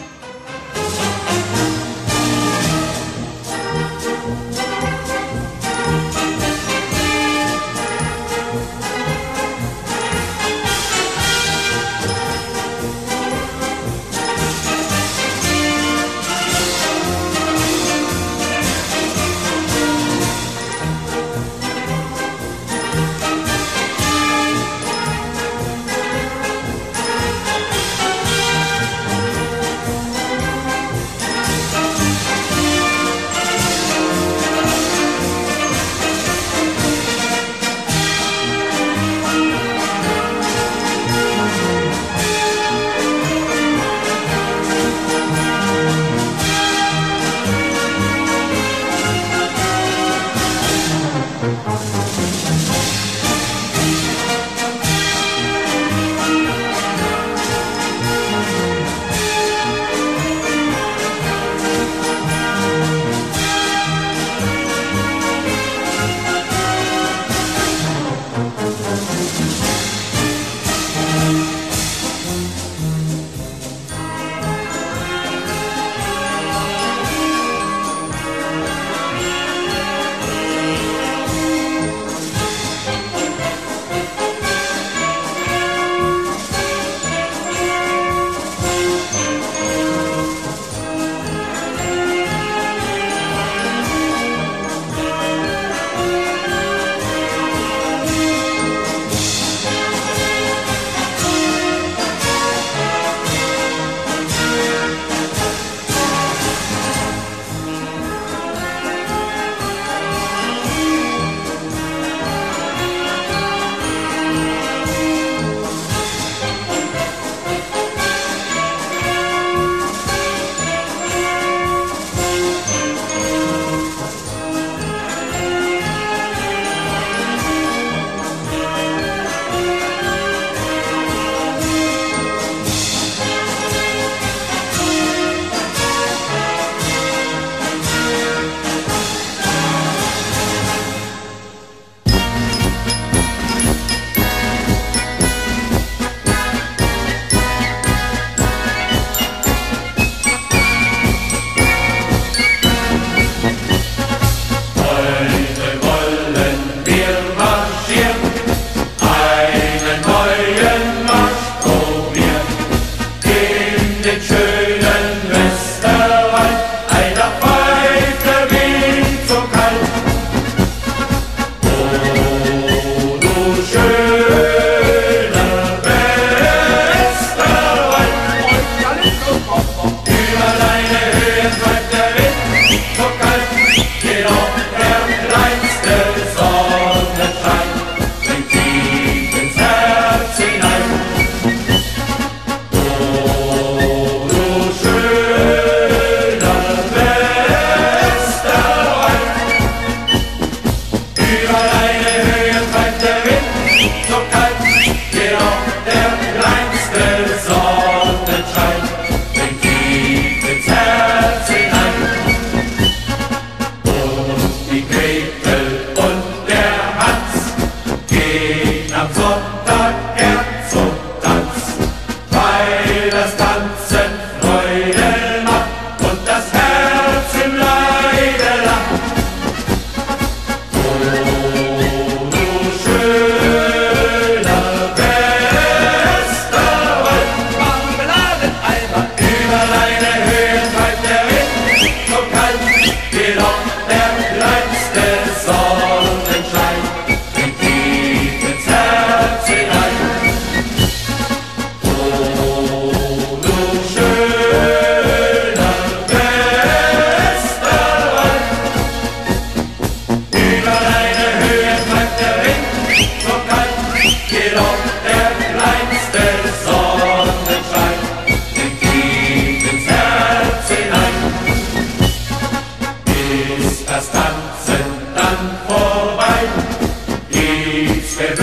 De 278.18 278.36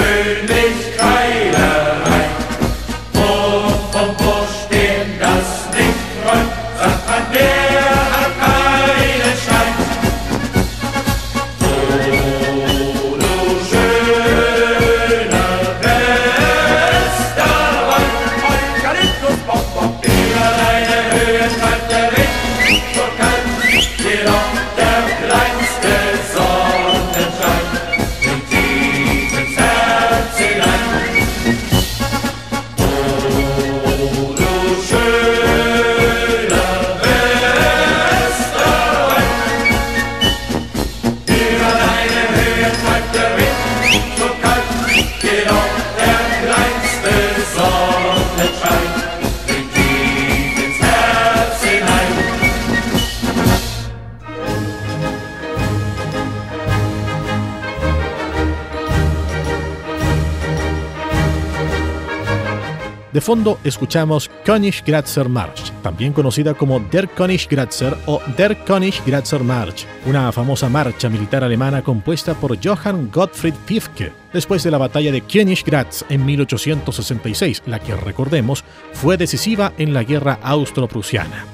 fondo 63.23 63.57
escuchamos 63.63 64.29
Königsgrätzer 64.43 65.29
March, 65.29 65.71
también 65.81 66.13
conocida 66.13 66.53
como 66.53 66.79
Der 66.79 67.07
Königsgrätzer 67.07 67.97
o 68.05 68.21
Der 68.37 68.63
Königsgrätzer 68.65 69.43
March, 69.43 69.87
una 70.05 70.31
famosa 70.31 70.69
marcha 70.69 71.09
militar 71.09 71.43
alemana 71.43 71.81
compuesta 71.81 72.35
por 72.35 72.57
Johann 72.63 73.09
Gottfried 73.11 73.55
Pifke 73.65 74.11
después 74.33 74.63
de 74.63 74.71
la 74.71 74.77
batalla 74.77 75.11
de 75.11 75.21
Königgrätz 75.21 76.03
en 76.09 76.25
1866, 76.25 77.63
la 77.65 77.79
que 77.79 77.95
recordemos 77.95 78.63
fue 78.91 79.17
decisiva 79.17 79.73
en 79.77 79.93
la 79.93 80.03
guerra 80.03 80.39
austro-prusiana. 80.43 81.45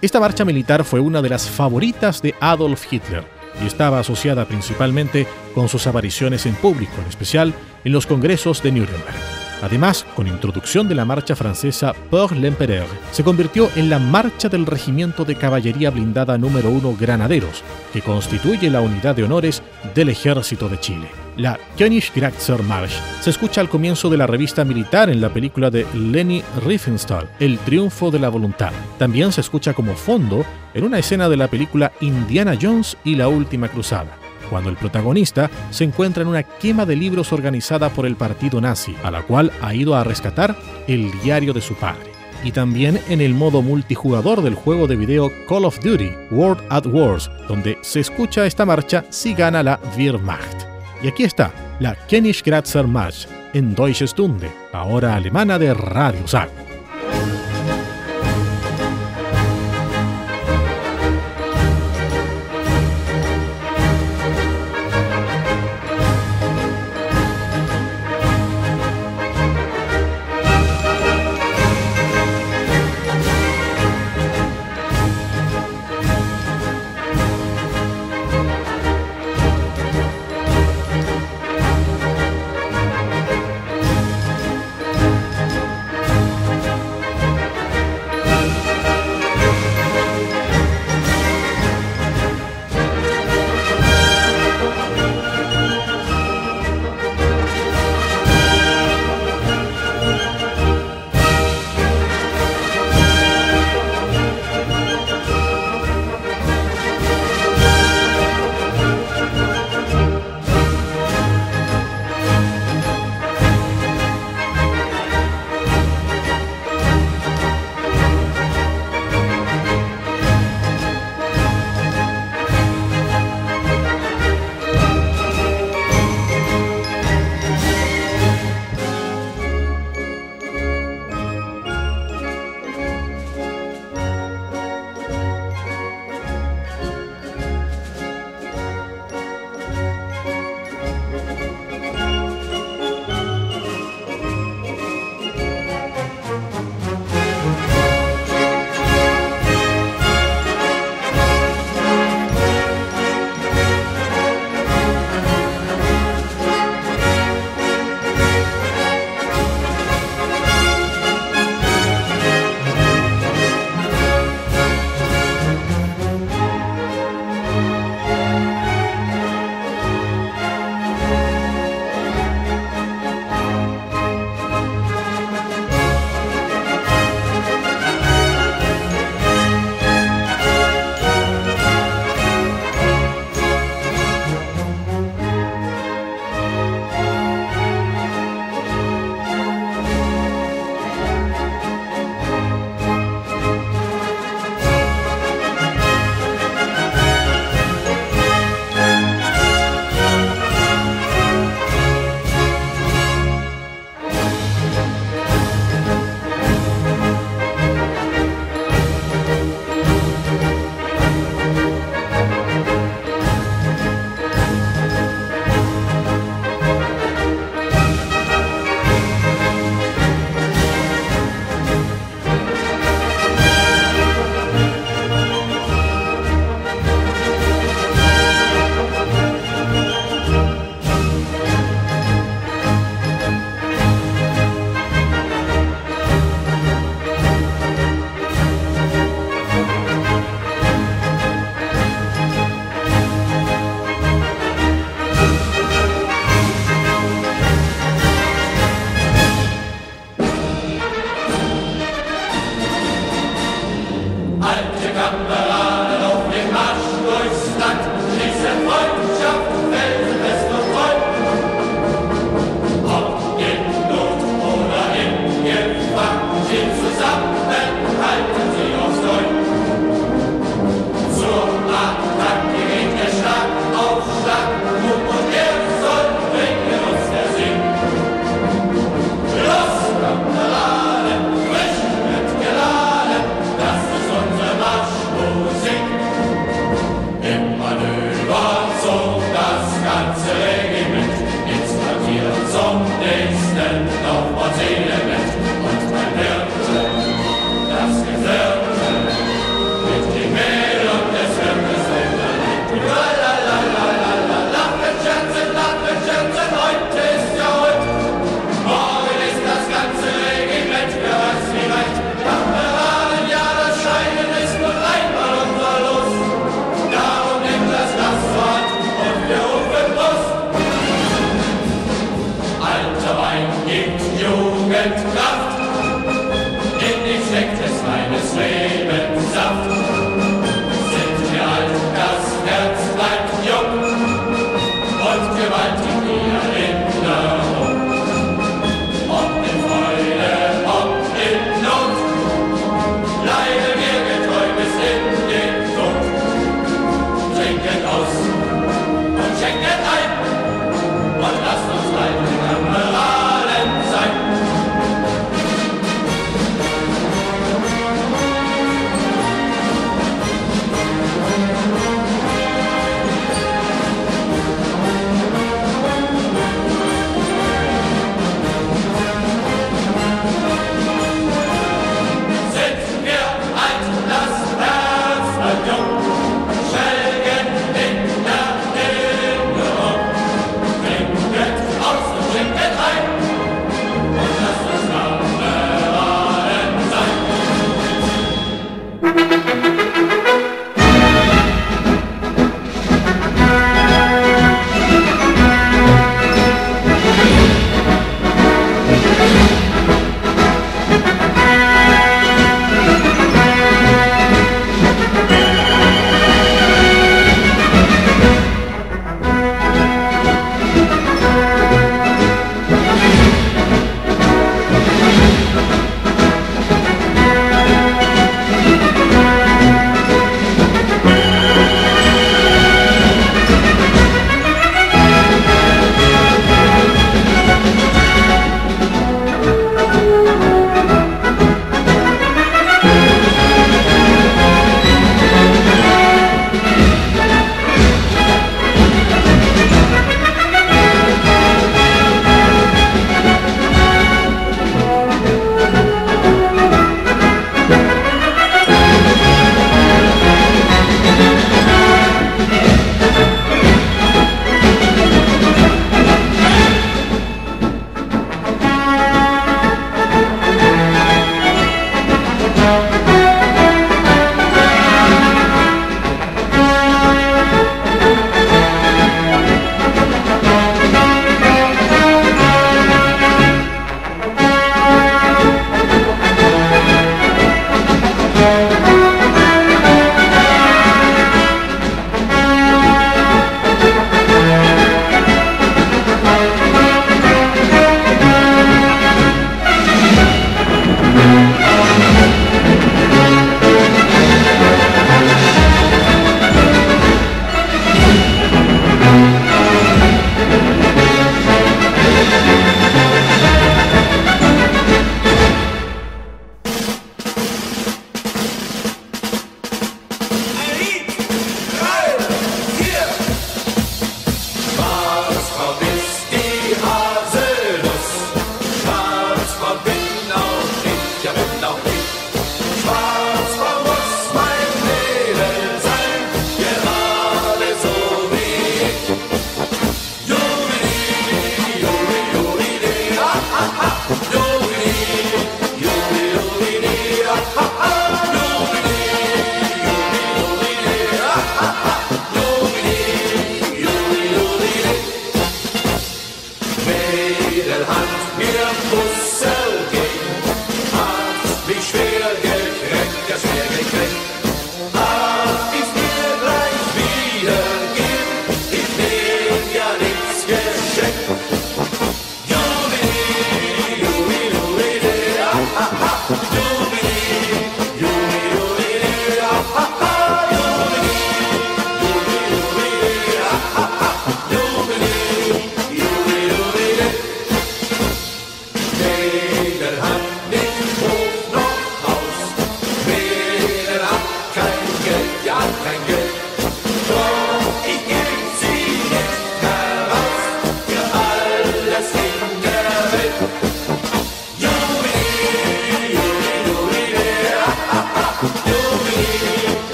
Esta 0.00 0.20
marcha 0.20 0.44
militar 0.44 0.84
fue 0.84 1.00
una 1.00 1.20
de 1.20 1.30
las 1.30 1.50
favoritas 1.50 2.22
de 2.22 2.34
Adolf 2.40 2.90
Hitler 2.90 3.24
y 3.60 3.66
estaba 3.66 3.98
asociada 3.98 4.44
principalmente 4.44 5.26
con 5.54 5.68
sus 5.68 5.86
apariciones 5.88 6.46
en 6.46 6.54
público, 6.54 6.92
en 7.02 7.08
especial 7.08 7.52
en 7.84 7.92
los 7.92 8.06
congresos 8.06 8.62
de 8.62 8.70
Nuremberg. 8.72 9.37
Además, 9.62 10.06
con 10.14 10.26
introducción 10.26 10.88
de 10.88 10.94
la 10.94 11.04
marcha 11.04 11.34
francesa 11.34 11.92
Pour 12.10 12.36
l'Empereur, 12.36 12.86
se 13.12 13.24
convirtió 13.24 13.68
en 13.76 13.90
la 13.90 13.98
marcha 13.98 14.48
del 14.48 14.66
Regimiento 14.66 15.24
de 15.24 15.34
Caballería 15.34 15.90
Blindada 15.90 16.38
número 16.38 16.70
1 16.70 16.96
Granaderos, 16.98 17.62
que 17.92 18.02
constituye 18.02 18.70
la 18.70 18.80
unidad 18.80 19.16
de 19.16 19.24
honores 19.24 19.62
del 19.94 20.10
Ejército 20.10 20.68
de 20.68 20.78
Chile. 20.78 21.08
La 21.36 21.58
Königsgrätzer 21.76 22.62
Marsch 22.62 23.00
se 23.20 23.30
escucha 23.30 23.60
al 23.60 23.68
comienzo 23.68 24.10
de 24.10 24.16
la 24.16 24.26
revista 24.26 24.64
militar 24.64 25.10
en 25.10 25.20
la 25.20 25.32
película 25.32 25.70
de 25.70 25.86
Leni 25.94 26.42
Riefenstahl, 26.64 27.28
El 27.38 27.58
triunfo 27.60 28.10
de 28.10 28.18
la 28.18 28.28
voluntad. 28.28 28.72
También 28.98 29.32
se 29.32 29.40
escucha 29.40 29.72
como 29.72 29.94
fondo 29.94 30.44
en 30.74 30.84
una 30.84 30.98
escena 30.98 31.28
de 31.28 31.36
la 31.36 31.48
película 31.48 31.92
Indiana 32.00 32.56
Jones 32.60 32.96
y 33.04 33.14
la 33.14 33.28
última 33.28 33.68
cruzada 33.68 34.27
cuando 34.48 34.70
el 34.70 34.76
protagonista 34.76 35.50
se 35.70 35.84
encuentra 35.84 36.22
en 36.22 36.28
una 36.28 36.42
quema 36.42 36.86
de 36.86 36.96
libros 36.96 37.32
organizada 37.32 37.90
por 37.90 38.06
el 38.06 38.16
partido 38.16 38.60
nazi, 38.60 38.94
a 39.02 39.10
la 39.10 39.22
cual 39.22 39.52
ha 39.60 39.74
ido 39.74 39.94
a 39.94 40.04
rescatar 40.04 40.56
el 40.86 41.10
diario 41.22 41.52
de 41.52 41.60
su 41.60 41.74
padre. 41.74 42.12
Y 42.44 42.52
también 42.52 43.00
en 43.08 43.20
el 43.20 43.34
modo 43.34 43.62
multijugador 43.62 44.42
del 44.42 44.54
juego 44.54 44.86
de 44.86 44.96
video 44.96 45.30
Call 45.48 45.64
of 45.64 45.80
Duty 45.80 46.10
World 46.30 46.62
at 46.70 46.86
Wars, 46.86 47.30
donde 47.48 47.78
se 47.82 48.00
escucha 48.00 48.46
esta 48.46 48.64
marcha 48.64 49.04
si 49.10 49.34
gana 49.34 49.62
la 49.62 49.80
Wehrmacht. 49.96 50.62
Y 51.02 51.08
aquí 51.08 51.24
está, 51.24 51.52
la 51.80 51.96
Königsgrätzer 52.08 52.86
Marsch 52.86 53.26
en 53.54 53.74
Deutsche 53.74 54.06
Stunde, 54.06 54.50
ahora 54.72 55.14
alemana 55.14 55.58
de 55.58 55.74
Radio 55.74 56.26
Sack. 56.26 56.67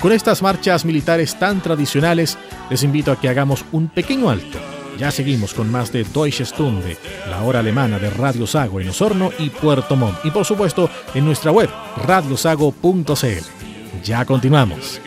Con 0.00 0.12
estas 0.12 0.42
marchas 0.42 0.84
militares 0.84 1.38
tan 1.38 1.60
tradicionales, 1.60 2.38
les 2.70 2.82
invito 2.84 3.10
a 3.10 3.20
que 3.20 3.28
hagamos 3.28 3.64
un 3.72 3.88
pequeño 3.88 4.30
alto. 4.30 4.58
Ya 4.96 5.10
seguimos 5.10 5.54
con 5.54 5.70
más 5.70 5.92
de 5.92 6.04
Deutsche 6.04 6.44
Stunde, 6.44 6.96
la 7.28 7.42
hora 7.42 7.60
alemana 7.60 7.98
de 7.98 8.10
Radio 8.10 8.46
Sago 8.46 8.80
en 8.80 8.88
Osorno 8.88 9.30
y 9.38 9.50
Puerto 9.50 9.96
Montt. 9.96 10.24
Y 10.24 10.30
por 10.30 10.44
supuesto, 10.44 10.88
en 11.14 11.24
nuestra 11.24 11.50
web, 11.50 11.68
radiosago.cl. 12.04 14.04
Ya 14.04 14.24
continuamos. 14.24 15.00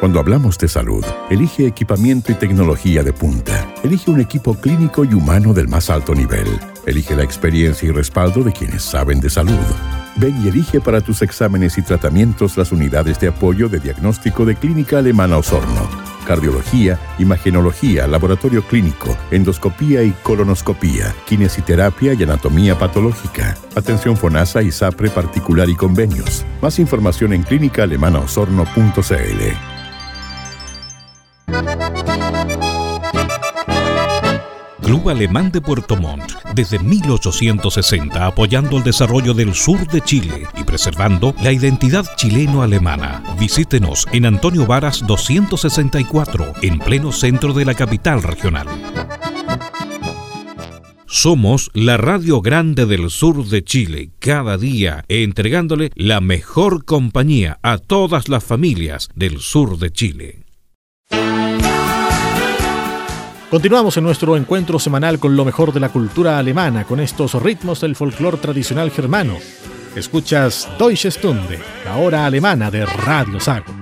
Cuando 0.00 0.18
hablamos 0.18 0.56
de 0.56 0.66
salud, 0.66 1.04
elige 1.28 1.66
equipamiento 1.66 2.32
y 2.32 2.34
tecnología 2.34 3.02
de 3.02 3.12
punta. 3.12 3.70
Elige 3.82 4.10
un 4.10 4.18
equipo 4.18 4.54
clínico 4.54 5.04
y 5.04 5.12
humano 5.12 5.52
del 5.52 5.68
más 5.68 5.90
alto 5.90 6.14
nivel. 6.14 6.46
Elige 6.86 7.14
la 7.14 7.22
experiencia 7.22 7.86
y 7.86 7.92
respaldo 7.92 8.42
de 8.42 8.50
quienes 8.50 8.82
saben 8.82 9.20
de 9.20 9.28
salud. 9.28 9.58
Ven 10.16 10.42
y 10.42 10.48
elige 10.48 10.80
para 10.80 11.02
tus 11.02 11.20
exámenes 11.20 11.76
y 11.76 11.82
tratamientos 11.82 12.56
las 12.56 12.72
unidades 12.72 13.20
de 13.20 13.28
apoyo 13.28 13.68
de 13.68 13.78
diagnóstico 13.78 14.46
de 14.46 14.56
Clínica 14.56 15.00
Alemana 15.00 15.36
Osorno. 15.36 15.86
Cardiología, 16.26 16.98
imagenología, 17.18 18.06
laboratorio 18.06 18.62
clínico, 18.62 19.14
endoscopía 19.30 20.02
y 20.02 20.12
colonoscopía, 20.22 21.14
kinesiterapia 21.26 22.14
y 22.14 22.22
anatomía 22.22 22.78
patológica, 22.78 23.54
atención 23.76 24.16
FONASA 24.16 24.62
y 24.62 24.72
SAPRE 24.72 25.10
particular 25.10 25.68
y 25.68 25.76
convenios. 25.76 26.46
Más 26.62 26.78
información 26.78 27.34
en 27.34 27.42
clínicaalemanaosorno.cl. 27.42 29.79
Club 34.90 35.08
Alemán 35.08 35.52
de 35.52 35.60
Puerto 35.60 35.96
Montt, 35.96 36.32
desde 36.52 36.80
1860 36.80 38.26
apoyando 38.26 38.76
el 38.76 38.82
desarrollo 38.82 39.34
del 39.34 39.54
sur 39.54 39.86
de 39.86 40.00
Chile 40.00 40.48
y 40.56 40.64
preservando 40.64 41.32
la 41.44 41.52
identidad 41.52 42.04
chileno-alemana. 42.16 43.22
Visítenos 43.38 44.08
en 44.12 44.26
Antonio 44.26 44.66
Varas 44.66 45.06
264, 45.06 46.54
en 46.62 46.80
pleno 46.80 47.12
centro 47.12 47.52
de 47.52 47.64
la 47.64 47.74
capital 47.74 48.20
regional. 48.22 48.66
Somos 51.06 51.70
la 51.72 51.96
radio 51.96 52.40
grande 52.40 52.84
del 52.84 53.10
sur 53.10 53.46
de 53.46 53.62
Chile, 53.62 54.10
cada 54.18 54.58
día 54.58 55.04
entregándole 55.08 55.92
la 55.94 56.20
mejor 56.20 56.84
compañía 56.84 57.60
a 57.62 57.78
todas 57.78 58.28
las 58.28 58.42
familias 58.42 59.08
del 59.14 59.38
sur 59.38 59.78
de 59.78 59.92
Chile. 59.92 60.49
Continuamos 63.50 63.96
en 63.96 64.04
nuestro 64.04 64.36
encuentro 64.36 64.78
semanal 64.78 65.18
con 65.18 65.34
lo 65.34 65.44
mejor 65.44 65.72
de 65.72 65.80
la 65.80 65.88
cultura 65.88 66.38
alemana, 66.38 66.84
con 66.84 67.00
estos 67.00 67.34
ritmos 67.34 67.80
del 67.80 67.96
folclore 67.96 68.36
tradicional 68.36 68.92
germano. 68.92 69.34
Escuchas 69.96 70.68
Deutsche 70.78 71.10
Stunde, 71.10 71.58
la 71.84 71.96
hora 71.96 72.26
alemana 72.26 72.70
de 72.70 72.86
Radio 72.86 73.40
Sago. 73.40 73.74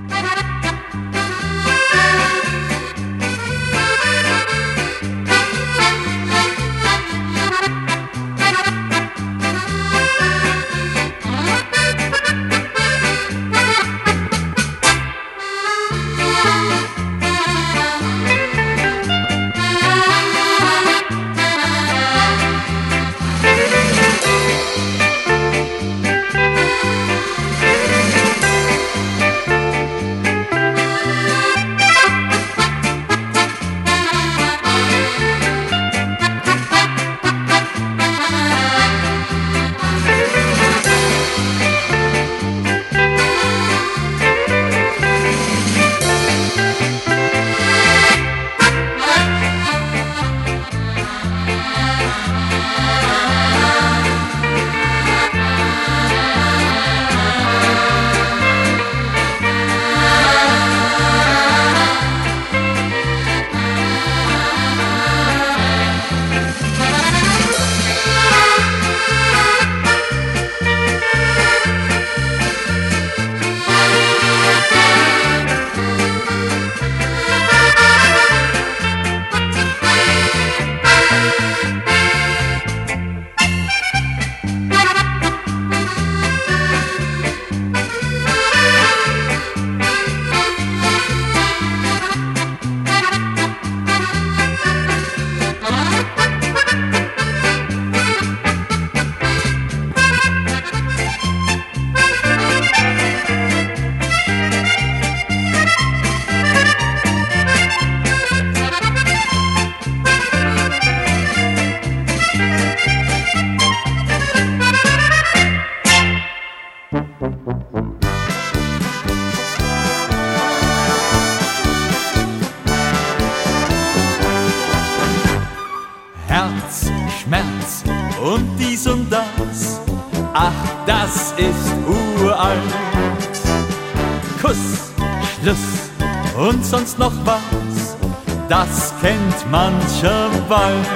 Das 139.29 139.43
kennt 139.43 139.51
mancher 139.51 140.31
bald. 140.49 140.87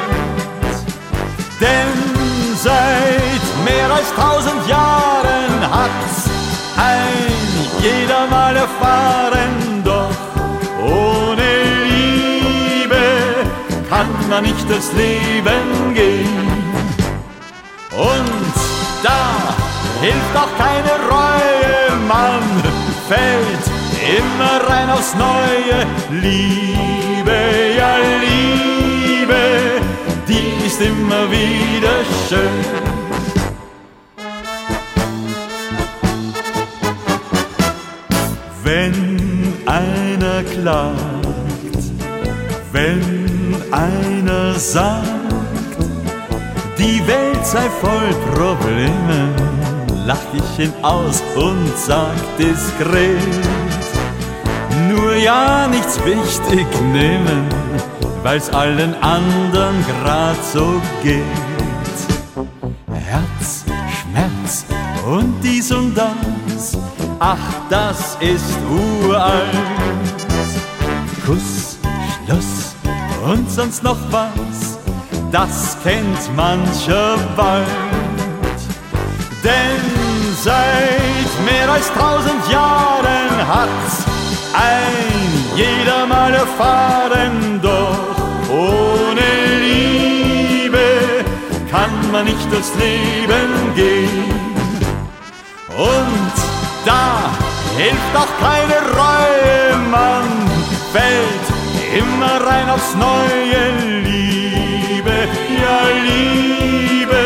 Denn 1.61 2.57
seit 2.57 3.65
mehr 3.65 3.91
als 3.93 4.13
tausend 4.15 4.67
Jahren 4.69 5.61
hat's 5.71 6.31
ein 6.77 7.33
jeder 7.81 8.27
mal 8.29 8.57
erfahren, 8.57 9.83
doch 9.85 10.11
ohne 10.81 11.43
Liebe 11.89 13.05
kann 13.89 14.09
man 14.29 14.43
nicht 14.45 14.69
durchs 14.69 14.93
Leben 14.93 15.95
gehen. 15.95 16.73
Und 17.93 18.55
da 19.03 19.55
hilft 20.01 20.37
auch 20.37 20.53
keine 20.59 20.95
Reue, 21.09 21.97
man 22.09 22.43
fällt 23.09 23.83
immer 24.19 24.69
rein 24.69 24.91
aufs 24.91 25.15
Neue. 25.15 25.87
Liebe, 26.11 27.22
ja 27.83 27.97
Liebe, 28.27 29.43
die 30.29 30.67
ist 30.67 30.81
immer 30.81 31.23
wieder 31.31 31.97
schön. 32.27 32.59
Wenn 38.65 38.97
einer 39.67 40.39
klagt, 40.55 41.83
wenn 42.73 43.03
einer 43.73 44.55
sagt, 44.55 45.77
die 46.79 47.01
Welt 47.07 47.45
sei 47.45 47.67
voll 47.85 48.13
Probleme, 48.33 49.19
lach 50.07 50.29
ich 50.41 50.65
ihn 50.65 50.73
aus 50.83 51.23
und 51.37 51.73
sag 51.77 52.17
diskret, 52.39 53.62
nur 55.13 55.23
ja 55.23 55.69
nichts 55.69 55.99
wichtig 56.05 56.67
nehmen, 56.93 57.47
weil's 58.23 58.49
allen 58.51 58.95
anderen 59.03 59.85
grad 59.87 60.37
so 60.53 60.81
geht. 61.03 61.23
Herz, 62.93 63.65
Schmerz 64.01 64.65
und 65.07 65.35
dies 65.43 65.71
und 65.71 65.95
das 65.95 66.79
ach, 67.19 67.37
das 67.69 68.17
ist 68.21 68.59
uralt. 68.71 69.49
Kuss, 71.27 71.79
Schluss 72.27 72.75
und 73.25 73.51
sonst 73.51 73.83
noch 73.83 73.99
was, 74.11 74.79
das 75.31 75.77
kennt 75.83 76.37
mancher 76.37 77.19
bald. 77.37 77.67
Denn 79.45 79.83
seit 80.43 81.45
mehr 81.45 81.71
als 81.71 81.93
tausend 81.93 82.49
Jahren 82.51 83.47
hat's 83.47 84.02
ein 84.55 85.33
jeder 85.57 86.07
mal 86.07 86.33
erfahren, 86.33 87.61
doch 87.63 88.17
ohne 88.51 89.29
Liebe 89.61 91.25
kann 91.71 92.11
man 92.11 92.25
nicht 92.25 92.53
durchs 92.53 92.73
Leben 92.75 93.75
gehen. 93.75 94.33
Und 95.77 96.33
da 96.85 97.31
hilft 97.77 98.15
doch 98.15 98.29
keine 98.41 98.79
Reue, 99.03 99.79
man 99.91 100.25
fällt 100.93 101.47
immer 101.97 102.47
rein 102.47 102.69
aufs 102.69 102.95
Neue. 102.95 103.63
Liebe, 104.05 105.29
ja 105.63 105.81
Liebe, 106.09 107.25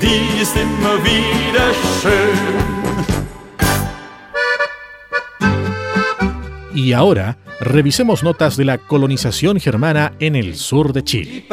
die 0.00 0.42
ist 0.42 0.56
immer 0.56 1.02
wieder 1.04 1.66
schön. 2.00 2.71
Y 6.82 6.94
ahora, 6.94 7.38
revisemos 7.60 8.24
notas 8.24 8.56
de 8.56 8.64
la 8.64 8.76
colonización 8.76 9.60
germana 9.60 10.14
en 10.18 10.34
el 10.34 10.56
sur 10.56 10.92
de 10.92 11.04
Chile. 11.04 11.46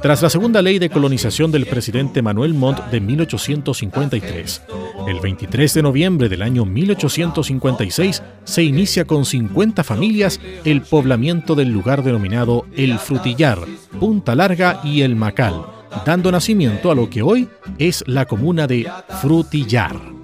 Tras 0.00 0.22
la 0.22 0.30
segunda 0.30 0.62
ley 0.62 0.78
de 0.78 0.88
colonización 0.88 1.52
del 1.52 1.66
presidente 1.66 2.22
Manuel 2.22 2.54
Montt 2.54 2.86
de 2.86 3.02
1853, 3.02 4.62
el 5.06 5.20
23 5.20 5.74
de 5.74 5.82
noviembre 5.82 6.30
del 6.30 6.40
año 6.40 6.64
1856 6.64 8.22
se 8.44 8.62
inicia 8.62 9.04
con 9.04 9.26
50 9.26 9.84
familias 9.84 10.40
el 10.64 10.80
poblamiento 10.80 11.54
del 11.54 11.68
lugar 11.68 12.02
denominado 12.02 12.64
El 12.74 12.98
Frutillar, 12.98 13.58
Punta 14.00 14.34
Larga 14.34 14.80
y 14.82 15.02
El 15.02 15.14
Macal, 15.14 15.66
dando 16.06 16.32
nacimiento 16.32 16.90
a 16.90 16.94
lo 16.94 17.10
que 17.10 17.20
hoy 17.20 17.50
es 17.76 18.02
la 18.06 18.24
comuna 18.24 18.66
de 18.66 18.90
Frutillar. 19.20 20.21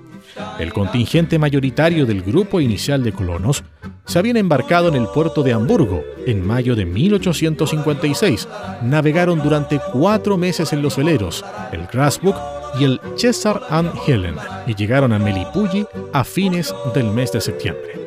El 0.58 0.72
contingente 0.72 1.38
mayoritario 1.38 2.06
del 2.06 2.22
grupo 2.22 2.60
inicial 2.60 3.02
de 3.02 3.12
colonos 3.12 3.62
se 4.06 4.18
habían 4.18 4.36
embarcado 4.36 4.88
en 4.88 4.94
el 4.94 5.06
puerto 5.06 5.42
de 5.42 5.52
Hamburgo 5.52 6.02
en 6.26 6.46
mayo 6.46 6.74
de 6.74 6.84
1856. 6.84 8.48
Navegaron 8.82 9.40
durante 9.42 9.80
cuatro 9.92 10.36
meses 10.36 10.72
en 10.72 10.82
los 10.82 10.96
veleros, 10.96 11.44
el 11.72 11.86
Grasbook 11.86 12.36
y 12.80 12.84
el 12.84 13.00
Cesar 13.16 13.60
and 13.70 13.92
Helen, 14.06 14.36
y 14.66 14.74
llegaron 14.74 15.12
a 15.12 15.18
Melipulli 15.18 15.86
a 16.12 16.24
fines 16.24 16.74
del 16.94 17.10
mes 17.10 17.32
de 17.32 17.40
septiembre. 17.40 17.98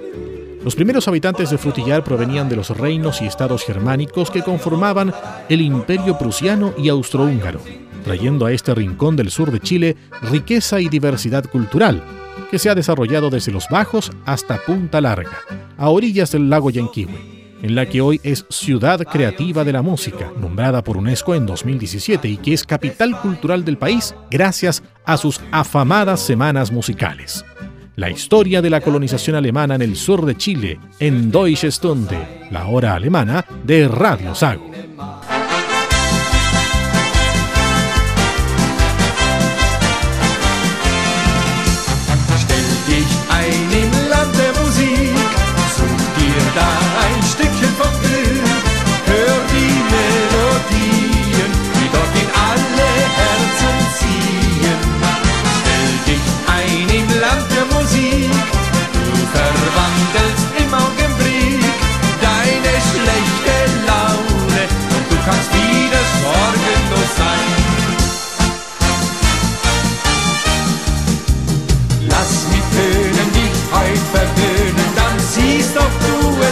Los 0.63 0.75
primeros 0.75 1.07
habitantes 1.07 1.49
de 1.49 1.57
Frutillar 1.57 2.03
provenían 2.03 2.47
de 2.47 2.55
los 2.55 2.69
reinos 2.69 3.21
y 3.21 3.25
estados 3.25 3.63
germánicos 3.63 4.29
que 4.29 4.43
conformaban 4.43 5.11
el 5.49 5.61
Imperio 5.61 6.17
prusiano 6.19 6.73
y 6.77 6.89
austrohúngaro, 6.89 7.61
trayendo 8.03 8.45
a 8.45 8.51
este 8.51 8.73
rincón 8.75 9.15
del 9.15 9.31
sur 9.31 9.51
de 9.51 9.59
Chile 9.59 9.95
riqueza 10.21 10.79
y 10.79 10.89
diversidad 10.89 11.45
cultural, 11.45 12.03
que 12.49 12.59
se 12.59 12.69
ha 12.69 12.75
desarrollado 12.75 13.29
desde 13.29 13.51
los 13.51 13.67
Bajos 13.69 14.11
hasta 14.25 14.57
Punta 14.65 15.01
Larga, 15.01 15.37
a 15.77 15.89
orillas 15.89 16.31
del 16.31 16.49
lago 16.49 16.69
Yanquihue, 16.69 17.41
en 17.61 17.75
la 17.75 17.85
que 17.85 18.01
hoy 18.01 18.19
es 18.23 18.45
Ciudad 18.49 18.99
Creativa 19.01 19.63
de 19.63 19.73
la 19.73 19.81
Música, 19.81 20.31
nombrada 20.39 20.83
por 20.83 20.97
UNESCO 20.97 21.35
en 21.35 21.45
2017 21.45 22.27
y 22.27 22.37
que 22.37 22.53
es 22.53 22.65
capital 22.65 23.19
cultural 23.21 23.63
del 23.63 23.77
país 23.77 24.15
gracias 24.29 24.83
a 25.05 25.17
sus 25.17 25.39
afamadas 25.51 26.19
semanas 26.19 26.71
musicales. 26.71 27.45
La 27.95 28.09
historia 28.09 28.61
de 28.61 28.69
la 28.69 28.81
colonización 28.81 29.35
alemana 29.35 29.75
en 29.75 29.81
el 29.81 29.95
sur 29.95 30.25
de 30.25 30.35
Chile, 30.35 30.79
en 30.99 31.29
Deutsche 31.29 31.69
Stunde, 31.69 32.47
la 32.49 32.65
hora 32.67 32.95
alemana 32.95 33.45
de 33.63 33.87
Radio 33.87 34.33
Sago. 34.33 34.71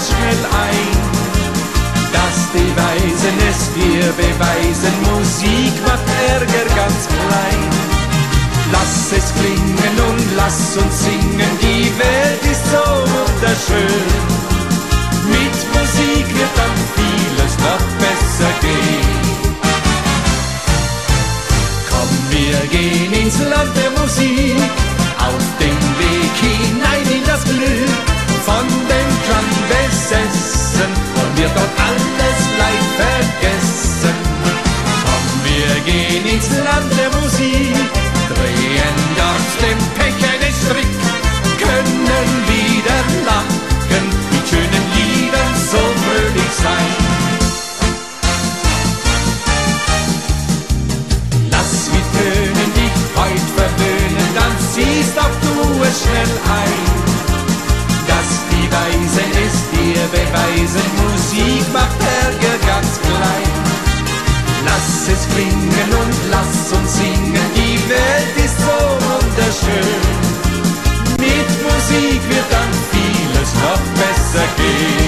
Schnell 0.08 0.42
ein, 0.68 0.98
dass 2.14 2.38
die 2.54 2.72
Weisen 2.76 3.38
es 3.50 3.60
dir 3.74 4.06
beweisen, 4.14 4.94
Musik 5.12 5.74
macht 5.86 6.08
Ärger 6.30 6.66
ganz 6.76 7.08
klein. 7.08 7.70
Lass 8.72 9.12
es 9.12 9.34
klingen 9.34 9.96
und 10.10 10.36
lass 10.36 10.78
uns 10.78 11.04
singen, 11.04 11.52
die 11.62 11.92
Welt 12.00 12.44
ist 12.52 12.66
so 12.72 12.78
wunderschön. 12.78 14.29
es 55.90 56.02
schnell 56.04 56.34
ein, 56.62 56.86
dass 58.08 58.30
die 58.52 58.68
Weise 58.78 59.24
es 59.46 59.56
dir 59.74 60.02
beweisen, 60.14 60.88
Musik 61.02 61.66
macht 61.74 61.98
Berge 61.98 62.54
ganz 62.66 63.00
klein. 63.02 63.54
Lass 64.66 65.08
es 65.14 65.28
klingen 65.34 65.90
und 66.02 66.16
lass 66.30 66.78
uns 66.78 66.96
singen, 66.96 67.48
die 67.56 67.80
Welt 67.90 68.36
ist 68.46 68.58
so 68.60 68.78
wunderschön. 69.08 70.02
Mit 71.18 71.50
Musik 71.66 72.22
wird 72.30 72.50
dann 72.52 72.74
vieles 72.92 73.52
noch 73.64 73.84
besser 73.98 74.46
gehen. 74.58 74.99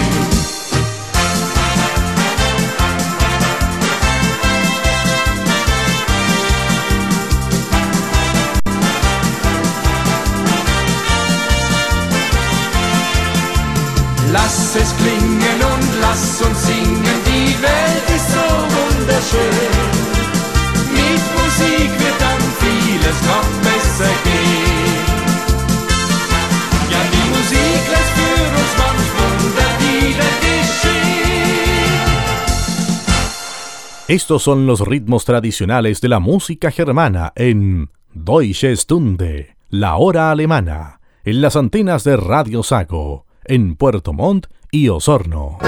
Estos 34.11 34.43
son 34.43 34.67
los 34.67 34.81
ritmos 34.81 35.23
tradicionales 35.23 36.01
de 36.01 36.09
la 36.09 36.19
música 36.19 36.69
germana 36.69 37.31
en 37.33 37.91
Deutsche 38.13 38.75
Stunde, 38.75 39.55
la 39.69 39.95
hora 39.95 40.31
alemana, 40.31 40.99
en 41.23 41.39
las 41.39 41.55
antenas 41.55 42.03
de 42.03 42.17
Radio 42.17 42.61
Sago, 42.61 43.25
en 43.45 43.77
Puerto 43.77 44.11
Montt 44.11 44.47
y 44.69 44.89
Osorno. 44.89 45.59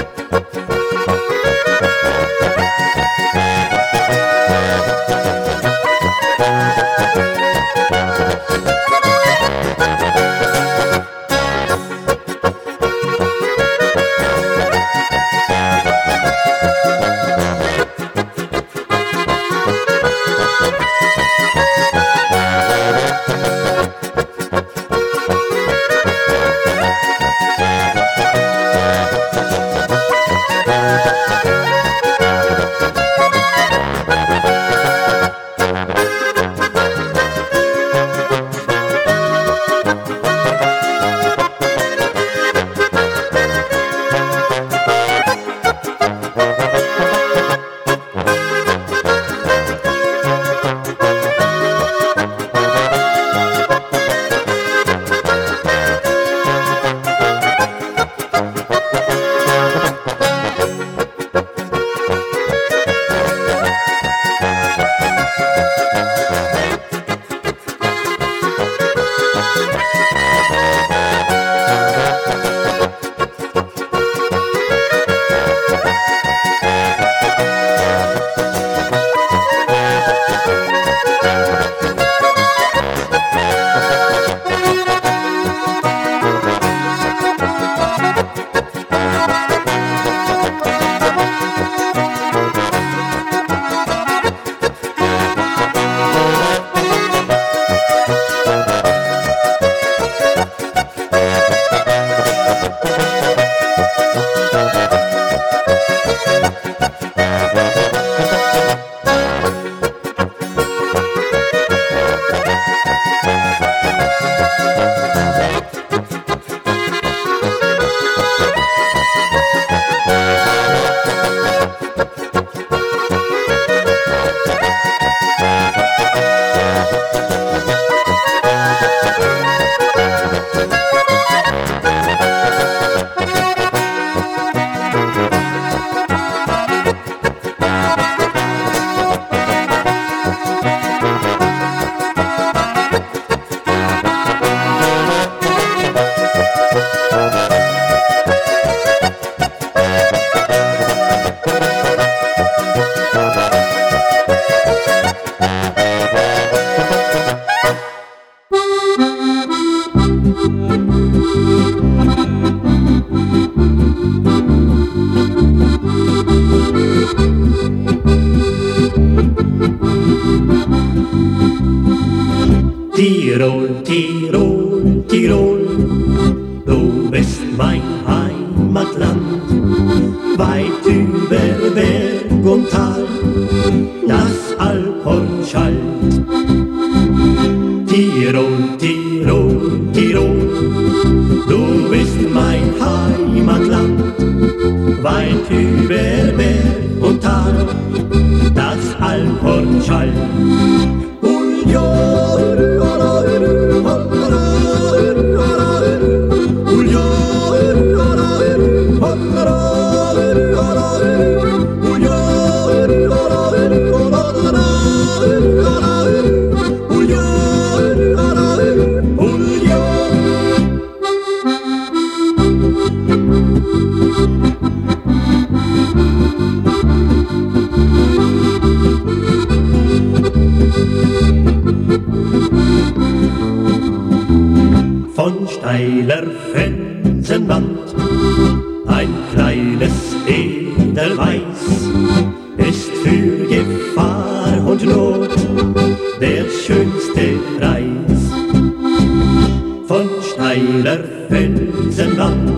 diesem 251.94 252.16
Land. 252.16 252.50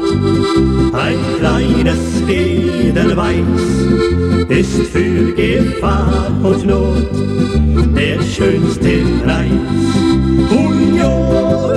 Ein 0.95 1.19
kleines 1.39 1.99
Städel 2.23 3.17
ist 4.49 4.83
für 4.93 5.33
Gefahr 5.33 6.31
und 6.43 6.67
Not 6.67 7.07
der 7.95 8.23
schönste 8.23 9.03
Reiz. 9.27 9.51
Union, 10.51 11.77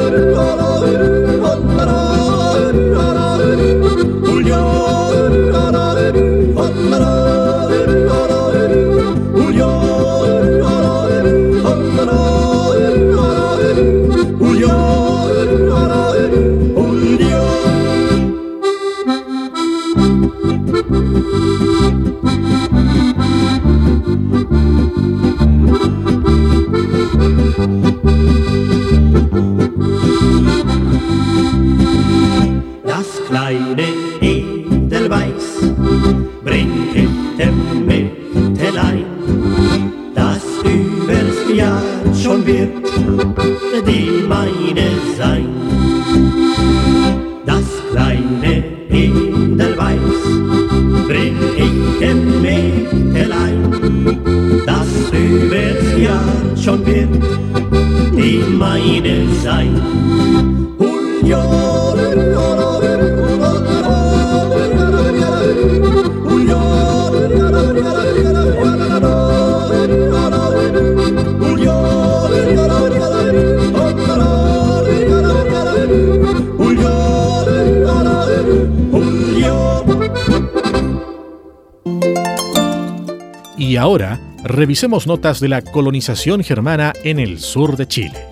revisemos 84.69 85.07
notas 85.07 85.39
de 85.39 85.49
la 85.49 85.63
colonización 85.63 86.43
germana 86.43 86.93
en 87.03 87.17
el 87.17 87.39
sur 87.39 87.75
de 87.75 87.87
Chile. 87.87 88.23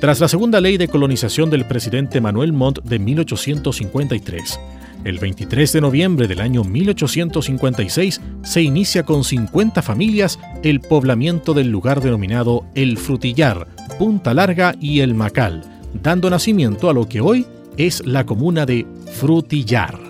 Tras 0.00 0.18
la 0.18 0.26
segunda 0.26 0.60
ley 0.60 0.78
de 0.78 0.88
colonización 0.88 1.48
del 1.48 1.64
presidente 1.64 2.20
Manuel 2.20 2.52
Montt 2.52 2.82
de 2.82 2.98
1853, 2.98 4.58
el 5.04 5.20
23 5.20 5.72
de 5.74 5.80
noviembre 5.80 6.26
del 6.26 6.40
año 6.40 6.64
1856 6.64 8.20
se 8.42 8.62
inicia 8.62 9.04
con 9.04 9.22
50 9.22 9.80
familias 9.80 10.40
el 10.64 10.80
poblamiento 10.80 11.54
del 11.54 11.68
lugar 11.68 12.00
denominado 12.00 12.64
El 12.74 12.98
Frutillar, 12.98 13.68
Punta 14.00 14.34
Larga 14.34 14.74
y 14.80 15.02
El 15.02 15.14
Macal, 15.14 15.62
dando 16.02 16.30
nacimiento 16.30 16.90
a 16.90 16.94
lo 16.94 17.08
que 17.08 17.20
hoy 17.20 17.46
es 17.76 18.04
la 18.04 18.26
comuna 18.26 18.66
de 18.66 18.88
Frutillar. 19.12 20.00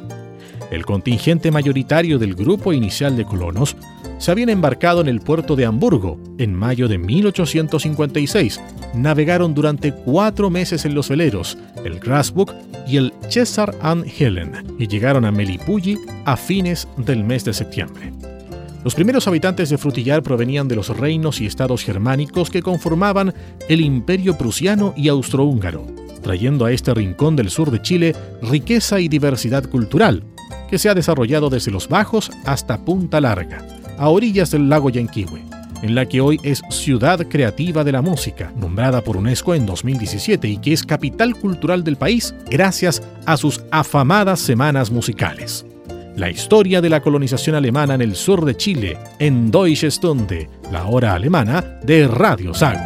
El 0.70 0.86
contingente 0.86 1.50
mayoritario 1.50 2.18
del 2.18 2.34
grupo 2.34 2.72
inicial 2.72 3.14
de 3.14 3.26
colonos 3.26 3.76
se 4.22 4.30
habían 4.30 4.50
embarcado 4.50 5.00
en 5.00 5.08
el 5.08 5.20
puerto 5.20 5.56
de 5.56 5.66
Hamburgo 5.66 6.16
en 6.38 6.54
mayo 6.54 6.86
de 6.86 6.96
1856. 6.96 8.60
Navegaron 8.94 9.52
durante 9.52 9.92
cuatro 9.92 10.48
meses 10.48 10.84
en 10.84 10.94
los 10.94 11.08
veleros, 11.08 11.58
el 11.84 11.98
Grasbook 11.98 12.52
y 12.86 12.98
el 12.98 13.12
Cesar 13.28 13.74
and 13.82 14.06
Helen, 14.06 14.76
y 14.78 14.86
llegaron 14.86 15.24
a 15.24 15.32
Melipulli 15.32 15.98
a 16.24 16.36
fines 16.36 16.86
del 16.98 17.24
mes 17.24 17.44
de 17.44 17.52
septiembre. 17.52 18.12
Los 18.84 18.94
primeros 18.94 19.26
habitantes 19.26 19.70
de 19.70 19.78
Frutillar 19.78 20.22
provenían 20.22 20.68
de 20.68 20.76
los 20.76 20.96
reinos 20.96 21.40
y 21.40 21.46
estados 21.46 21.82
germánicos 21.82 22.48
que 22.48 22.62
conformaban 22.62 23.34
el 23.68 23.80
Imperio 23.80 24.38
prusiano 24.38 24.94
y 24.96 25.08
austrohúngaro, 25.08 25.84
trayendo 26.22 26.64
a 26.64 26.70
este 26.70 26.94
rincón 26.94 27.34
del 27.34 27.50
sur 27.50 27.72
de 27.72 27.82
Chile 27.82 28.14
riqueza 28.40 29.00
y 29.00 29.08
diversidad 29.08 29.68
cultural, 29.68 30.22
que 30.70 30.78
se 30.78 30.88
ha 30.88 30.94
desarrollado 30.94 31.50
desde 31.50 31.72
los 31.72 31.88
Bajos 31.88 32.30
hasta 32.44 32.84
Punta 32.84 33.20
Larga 33.20 33.81
a 33.98 34.08
orillas 34.08 34.50
del 34.50 34.68
lago 34.68 34.90
Yanquihue, 34.90 35.42
en 35.82 35.94
la 35.94 36.06
que 36.06 36.20
hoy 36.20 36.40
es 36.42 36.62
Ciudad 36.70 37.26
Creativa 37.28 37.84
de 37.84 37.92
la 37.92 38.02
Música, 38.02 38.52
nombrada 38.56 39.02
por 39.02 39.16
UNESCO 39.16 39.54
en 39.54 39.66
2017 39.66 40.48
y 40.48 40.58
que 40.58 40.72
es 40.72 40.82
capital 40.82 41.34
cultural 41.34 41.84
del 41.84 41.96
país 41.96 42.34
gracias 42.50 43.02
a 43.26 43.36
sus 43.36 43.62
afamadas 43.70 44.40
semanas 44.40 44.90
musicales. 44.90 45.66
La 46.16 46.30
historia 46.30 46.80
de 46.80 46.90
la 46.90 47.00
colonización 47.00 47.56
alemana 47.56 47.94
en 47.94 48.02
el 48.02 48.14
sur 48.14 48.44
de 48.44 48.56
Chile, 48.56 48.98
en 49.18 49.50
Deutsche 49.50 49.90
Stunde, 49.90 50.48
la 50.70 50.86
hora 50.86 51.14
alemana 51.14 51.62
de 51.82 52.06
Radio 52.06 52.52
Sago. 52.52 52.80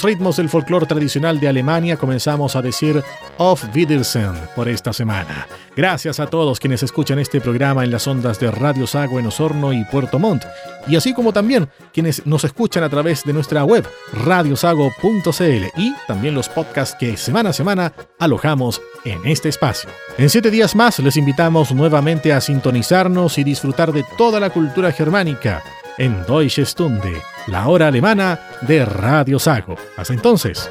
Los 0.00 0.04
ritmos 0.04 0.36
del 0.38 0.48
folclore 0.48 0.86
tradicional 0.86 1.40
de 1.40 1.48
Alemania 1.48 1.98
comenzamos 1.98 2.56
a 2.56 2.62
decir 2.62 3.02
Auf 3.36 3.64
Wiedersehen 3.74 4.32
por 4.56 4.66
esta 4.66 4.94
semana. 4.94 5.46
Gracias 5.76 6.20
a 6.20 6.26
todos 6.26 6.58
quienes 6.58 6.82
escuchan 6.82 7.18
este 7.18 7.38
programa 7.38 7.84
en 7.84 7.90
las 7.90 8.06
ondas 8.06 8.40
de 8.40 8.50
Radio 8.50 8.86
Sago 8.86 9.18
en 9.18 9.26
Osorno 9.26 9.74
y 9.74 9.84
Puerto 9.84 10.18
Montt, 10.18 10.44
y 10.86 10.96
así 10.96 11.12
como 11.12 11.34
también 11.34 11.68
quienes 11.92 12.24
nos 12.24 12.44
escuchan 12.44 12.82
a 12.82 12.88
través 12.88 13.24
de 13.24 13.34
nuestra 13.34 13.62
web 13.64 13.86
radiosago.cl 14.14 15.66
y 15.76 15.94
también 16.06 16.34
los 16.34 16.48
podcasts 16.48 16.96
que 16.98 17.18
semana 17.18 17.50
a 17.50 17.52
semana 17.52 17.92
alojamos 18.18 18.80
en 19.04 19.26
este 19.26 19.50
espacio. 19.50 19.90
En 20.16 20.30
siete 20.30 20.50
días 20.50 20.74
más 20.74 20.98
les 21.00 21.18
invitamos 21.18 21.72
nuevamente 21.72 22.32
a 22.32 22.40
sintonizarnos 22.40 23.36
y 23.36 23.44
disfrutar 23.44 23.92
de 23.92 24.04
toda 24.16 24.40
la 24.40 24.48
cultura 24.48 24.92
germánica 24.92 25.62
en 26.00 26.24
Deutsche 26.24 26.64
Stunde, 26.64 27.20
la 27.46 27.68
hora 27.68 27.88
alemana 27.88 28.40
de 28.62 28.86
Radio 28.86 29.38
Sago. 29.38 29.76
Hasta 29.98 30.14
entonces. 30.14 30.70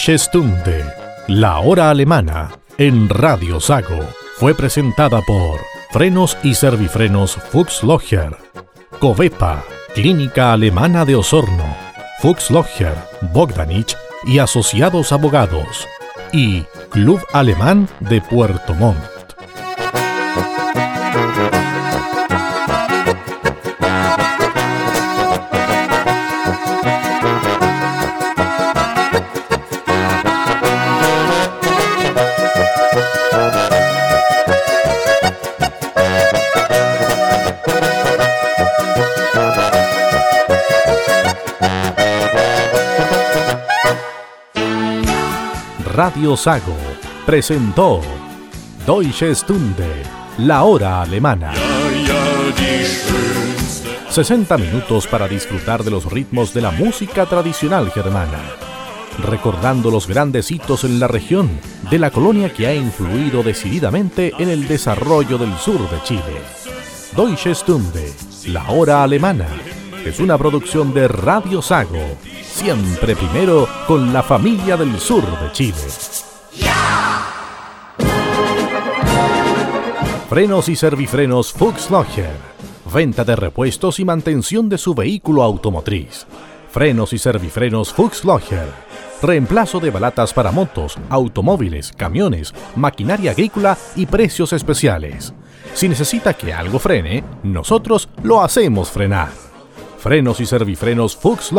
Deutsche 0.00 0.18
Stunde, 0.18 0.82
la 1.28 1.60
hora 1.60 1.90
alemana, 1.90 2.52
en 2.78 3.10
Radio 3.10 3.60
Sago, 3.60 4.00
fue 4.38 4.54
presentada 4.54 5.20
por 5.20 5.60
Frenos 5.90 6.38
y 6.42 6.54
Servifrenos 6.54 7.34
Fuchs 7.34 7.82
Logger, 7.82 8.34
Covepa, 8.98 9.62
Clínica 9.94 10.54
Alemana 10.54 11.04
de 11.04 11.16
Osorno, 11.16 11.76
Fuchs 12.20 12.50
Logger, 12.50 12.94
Bogdanich 13.34 13.94
y 14.24 14.38
Asociados 14.38 15.12
Abogados, 15.12 15.86
y 16.32 16.62
Club 16.88 17.20
Alemán 17.34 17.86
de 18.00 18.22
Puerto 18.22 18.72
Montt. 18.72 19.09
Radio 46.02 46.34
Sago 46.34 46.78
presentó 47.26 48.00
Deutsche 48.86 49.34
Stunde, 49.34 50.02
la 50.38 50.64
hora 50.64 51.02
alemana. 51.02 51.52
60 54.08 54.56
minutos 54.56 55.06
para 55.06 55.28
disfrutar 55.28 55.84
de 55.84 55.90
los 55.90 56.10
ritmos 56.10 56.54
de 56.54 56.62
la 56.62 56.70
música 56.70 57.26
tradicional 57.26 57.90
germana, 57.90 58.40
recordando 59.18 59.90
los 59.90 60.06
grandes 60.06 60.50
hitos 60.50 60.84
en 60.84 61.00
la 61.00 61.06
región 61.06 61.50
de 61.90 61.98
la 61.98 62.10
colonia 62.10 62.50
que 62.50 62.66
ha 62.66 62.74
influido 62.74 63.42
decididamente 63.42 64.32
en 64.38 64.48
el 64.48 64.66
desarrollo 64.68 65.36
del 65.36 65.54
sur 65.58 65.80
de 65.90 66.02
Chile. 66.04 66.40
Deutsche 67.14 67.54
Stunde, 67.54 68.10
la 68.46 68.70
hora 68.70 69.02
alemana, 69.02 69.48
es 70.04 70.18
una 70.18 70.38
producción 70.38 70.94
de 70.94 71.08
Radio 71.08 71.60
Sago, 71.60 72.00
siempre 72.42 73.14
primero 73.14 73.68
con 73.86 74.12
la 74.12 74.22
familia 74.22 74.76
del 74.76 74.98
sur 74.98 75.22
de 75.22 75.52
Chile. 75.52 75.76
Frenos 80.28 80.68
y 80.68 80.76
servifrenos 80.76 81.52
Fuchs 81.52 81.90
Locher. 81.90 82.36
Venta 82.92 83.24
de 83.24 83.36
repuestos 83.36 84.00
y 84.00 84.04
mantención 84.04 84.68
de 84.68 84.78
su 84.78 84.94
vehículo 84.94 85.42
automotriz. 85.42 86.26
Frenos 86.70 87.12
y 87.12 87.18
servifrenos 87.18 87.92
Fuchs 87.92 88.24
Locher. 88.24 88.68
Reemplazo 89.22 89.80
de 89.80 89.90
balatas 89.90 90.32
para 90.32 90.50
motos, 90.50 90.96
automóviles, 91.10 91.92
camiones, 91.92 92.54
maquinaria 92.76 93.32
agrícola 93.32 93.76
y 93.96 94.06
precios 94.06 94.52
especiales. 94.52 95.34
Si 95.74 95.88
necesita 95.88 96.34
que 96.34 96.52
algo 96.52 96.78
frene, 96.78 97.22
nosotros 97.42 98.08
lo 98.22 98.42
hacemos 98.42 98.90
frenar. 98.90 99.49
Frenos 100.00 100.40
y 100.40 100.46
servifrenos 100.46 101.14
Fuchs. 101.14 101.52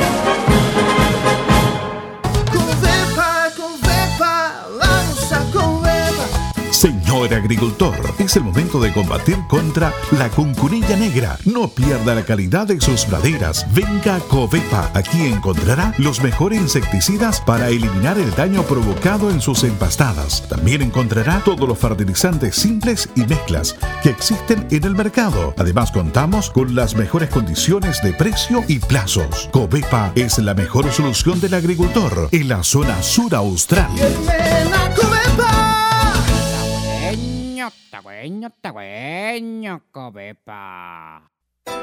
Señor 7.12 7.34
agricultor, 7.34 7.94
es 8.20 8.38
el 8.38 8.44
momento 8.46 8.80
de 8.80 8.94
combatir 8.94 9.38
contra 9.50 9.94
la 10.18 10.30
cuncunilla 10.30 10.96
negra. 10.96 11.38
No 11.44 11.68
pierda 11.68 12.16
la 12.16 12.24
calidad 12.24 12.68
de 12.68 12.80
sus 12.80 13.04
praderas. 13.04 13.66
Venga 13.74 14.16
a 14.16 14.20
Covepa. 14.22 14.90
Aquí 14.94 15.26
encontrará 15.26 15.94
los 15.98 16.24
mejores 16.24 16.62
insecticidas 16.62 17.42
para 17.42 17.68
eliminar 17.68 18.18
el 18.18 18.34
daño 18.36 18.64
provocado 18.64 19.30
en 19.30 19.42
sus 19.42 19.66
empastadas. 19.66 20.48
También 20.48 20.82
encontrará 20.82 21.42
todos 21.44 21.68
los 21.68 21.78
fertilizantes 21.78 22.56
simples 22.56 23.10
y 23.14 23.26
mezclas 23.26 23.76
que 24.02 24.10
existen 24.10 24.66
en 24.72 24.86
el 24.86 24.96
mercado. 24.96 25.54
Además, 25.58 25.92
contamos 25.92 26.50
con 26.50 26.76
las 26.76 26.96
mejores 26.96 27.30
condiciones 27.30 28.02
de 28.02 28.14
precio 28.14 28.64
y 28.70 28.80
plazos. 28.80 29.50
Covepa 29.52 30.14
es 30.16 30.38
la 30.38 30.54
mejor 30.54 30.90
solución 30.94 31.42
del 31.42 31.56
agricultor 31.56 32.30
en 32.32 32.48
la 32.48 32.64
zona 32.64 33.04
sur 33.04 33.36
austral. 33.36 33.92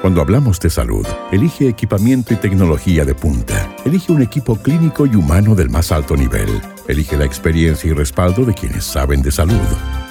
Cuando 0.01 0.21
hablamos 0.21 0.59
de 0.61 0.71
salud, 0.71 1.07
elige 1.31 1.69
equipamiento 1.69 2.35
y 2.35 2.37
tecnología 2.37 3.05
de 3.05 3.15
punta. 3.15 3.75
Elige 3.85 4.13
un 4.13 4.23
equipo 4.23 4.57
clínico 4.57 5.07
y 5.07 5.15
humano 5.15 5.55
del 5.55 5.71
más 5.71 5.93
alto 5.93 6.17
nivel. 6.17 6.49
Elige 6.89 7.17
la 7.17 7.25
experiencia 7.25 7.91
y 7.91 7.93
respaldo 7.93 8.45
de 8.45 8.55
quienes 8.55 8.85
saben 8.85 9.23
de 9.23 9.31
salud. 9.31 9.57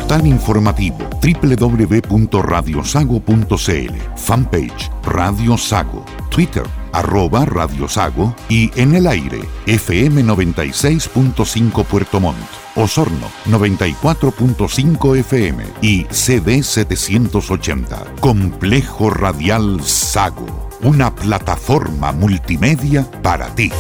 Portal 0.10 0.26
informativo 0.26 0.98
www.radiosago.cl 1.22 3.94
Fanpage 4.16 4.90
Radio 5.04 5.56
Sago 5.56 6.04
Twitter 6.32 6.64
arroba 6.94 7.46
Radio 7.46 7.88
Sago 7.88 8.34
y 8.50 8.72
en 8.76 8.96
el 8.96 9.06
aire 9.06 9.40
FM 9.68 10.24
96.5 10.24 11.86
Puerto 11.86 12.20
Montt 12.20 12.40
Osorno 12.76 13.28
94.5 13.46 15.20
FM 15.20 15.64
y 15.84 16.08
CD 16.10 16.64
780. 16.64 18.16
Complejo 18.20 19.12
Radial 19.12 19.84
Sago, 19.84 20.48
una 20.82 21.14
plataforma 21.14 22.14
multimedia 22.14 23.06
para 23.22 23.54
ti. 23.54 23.72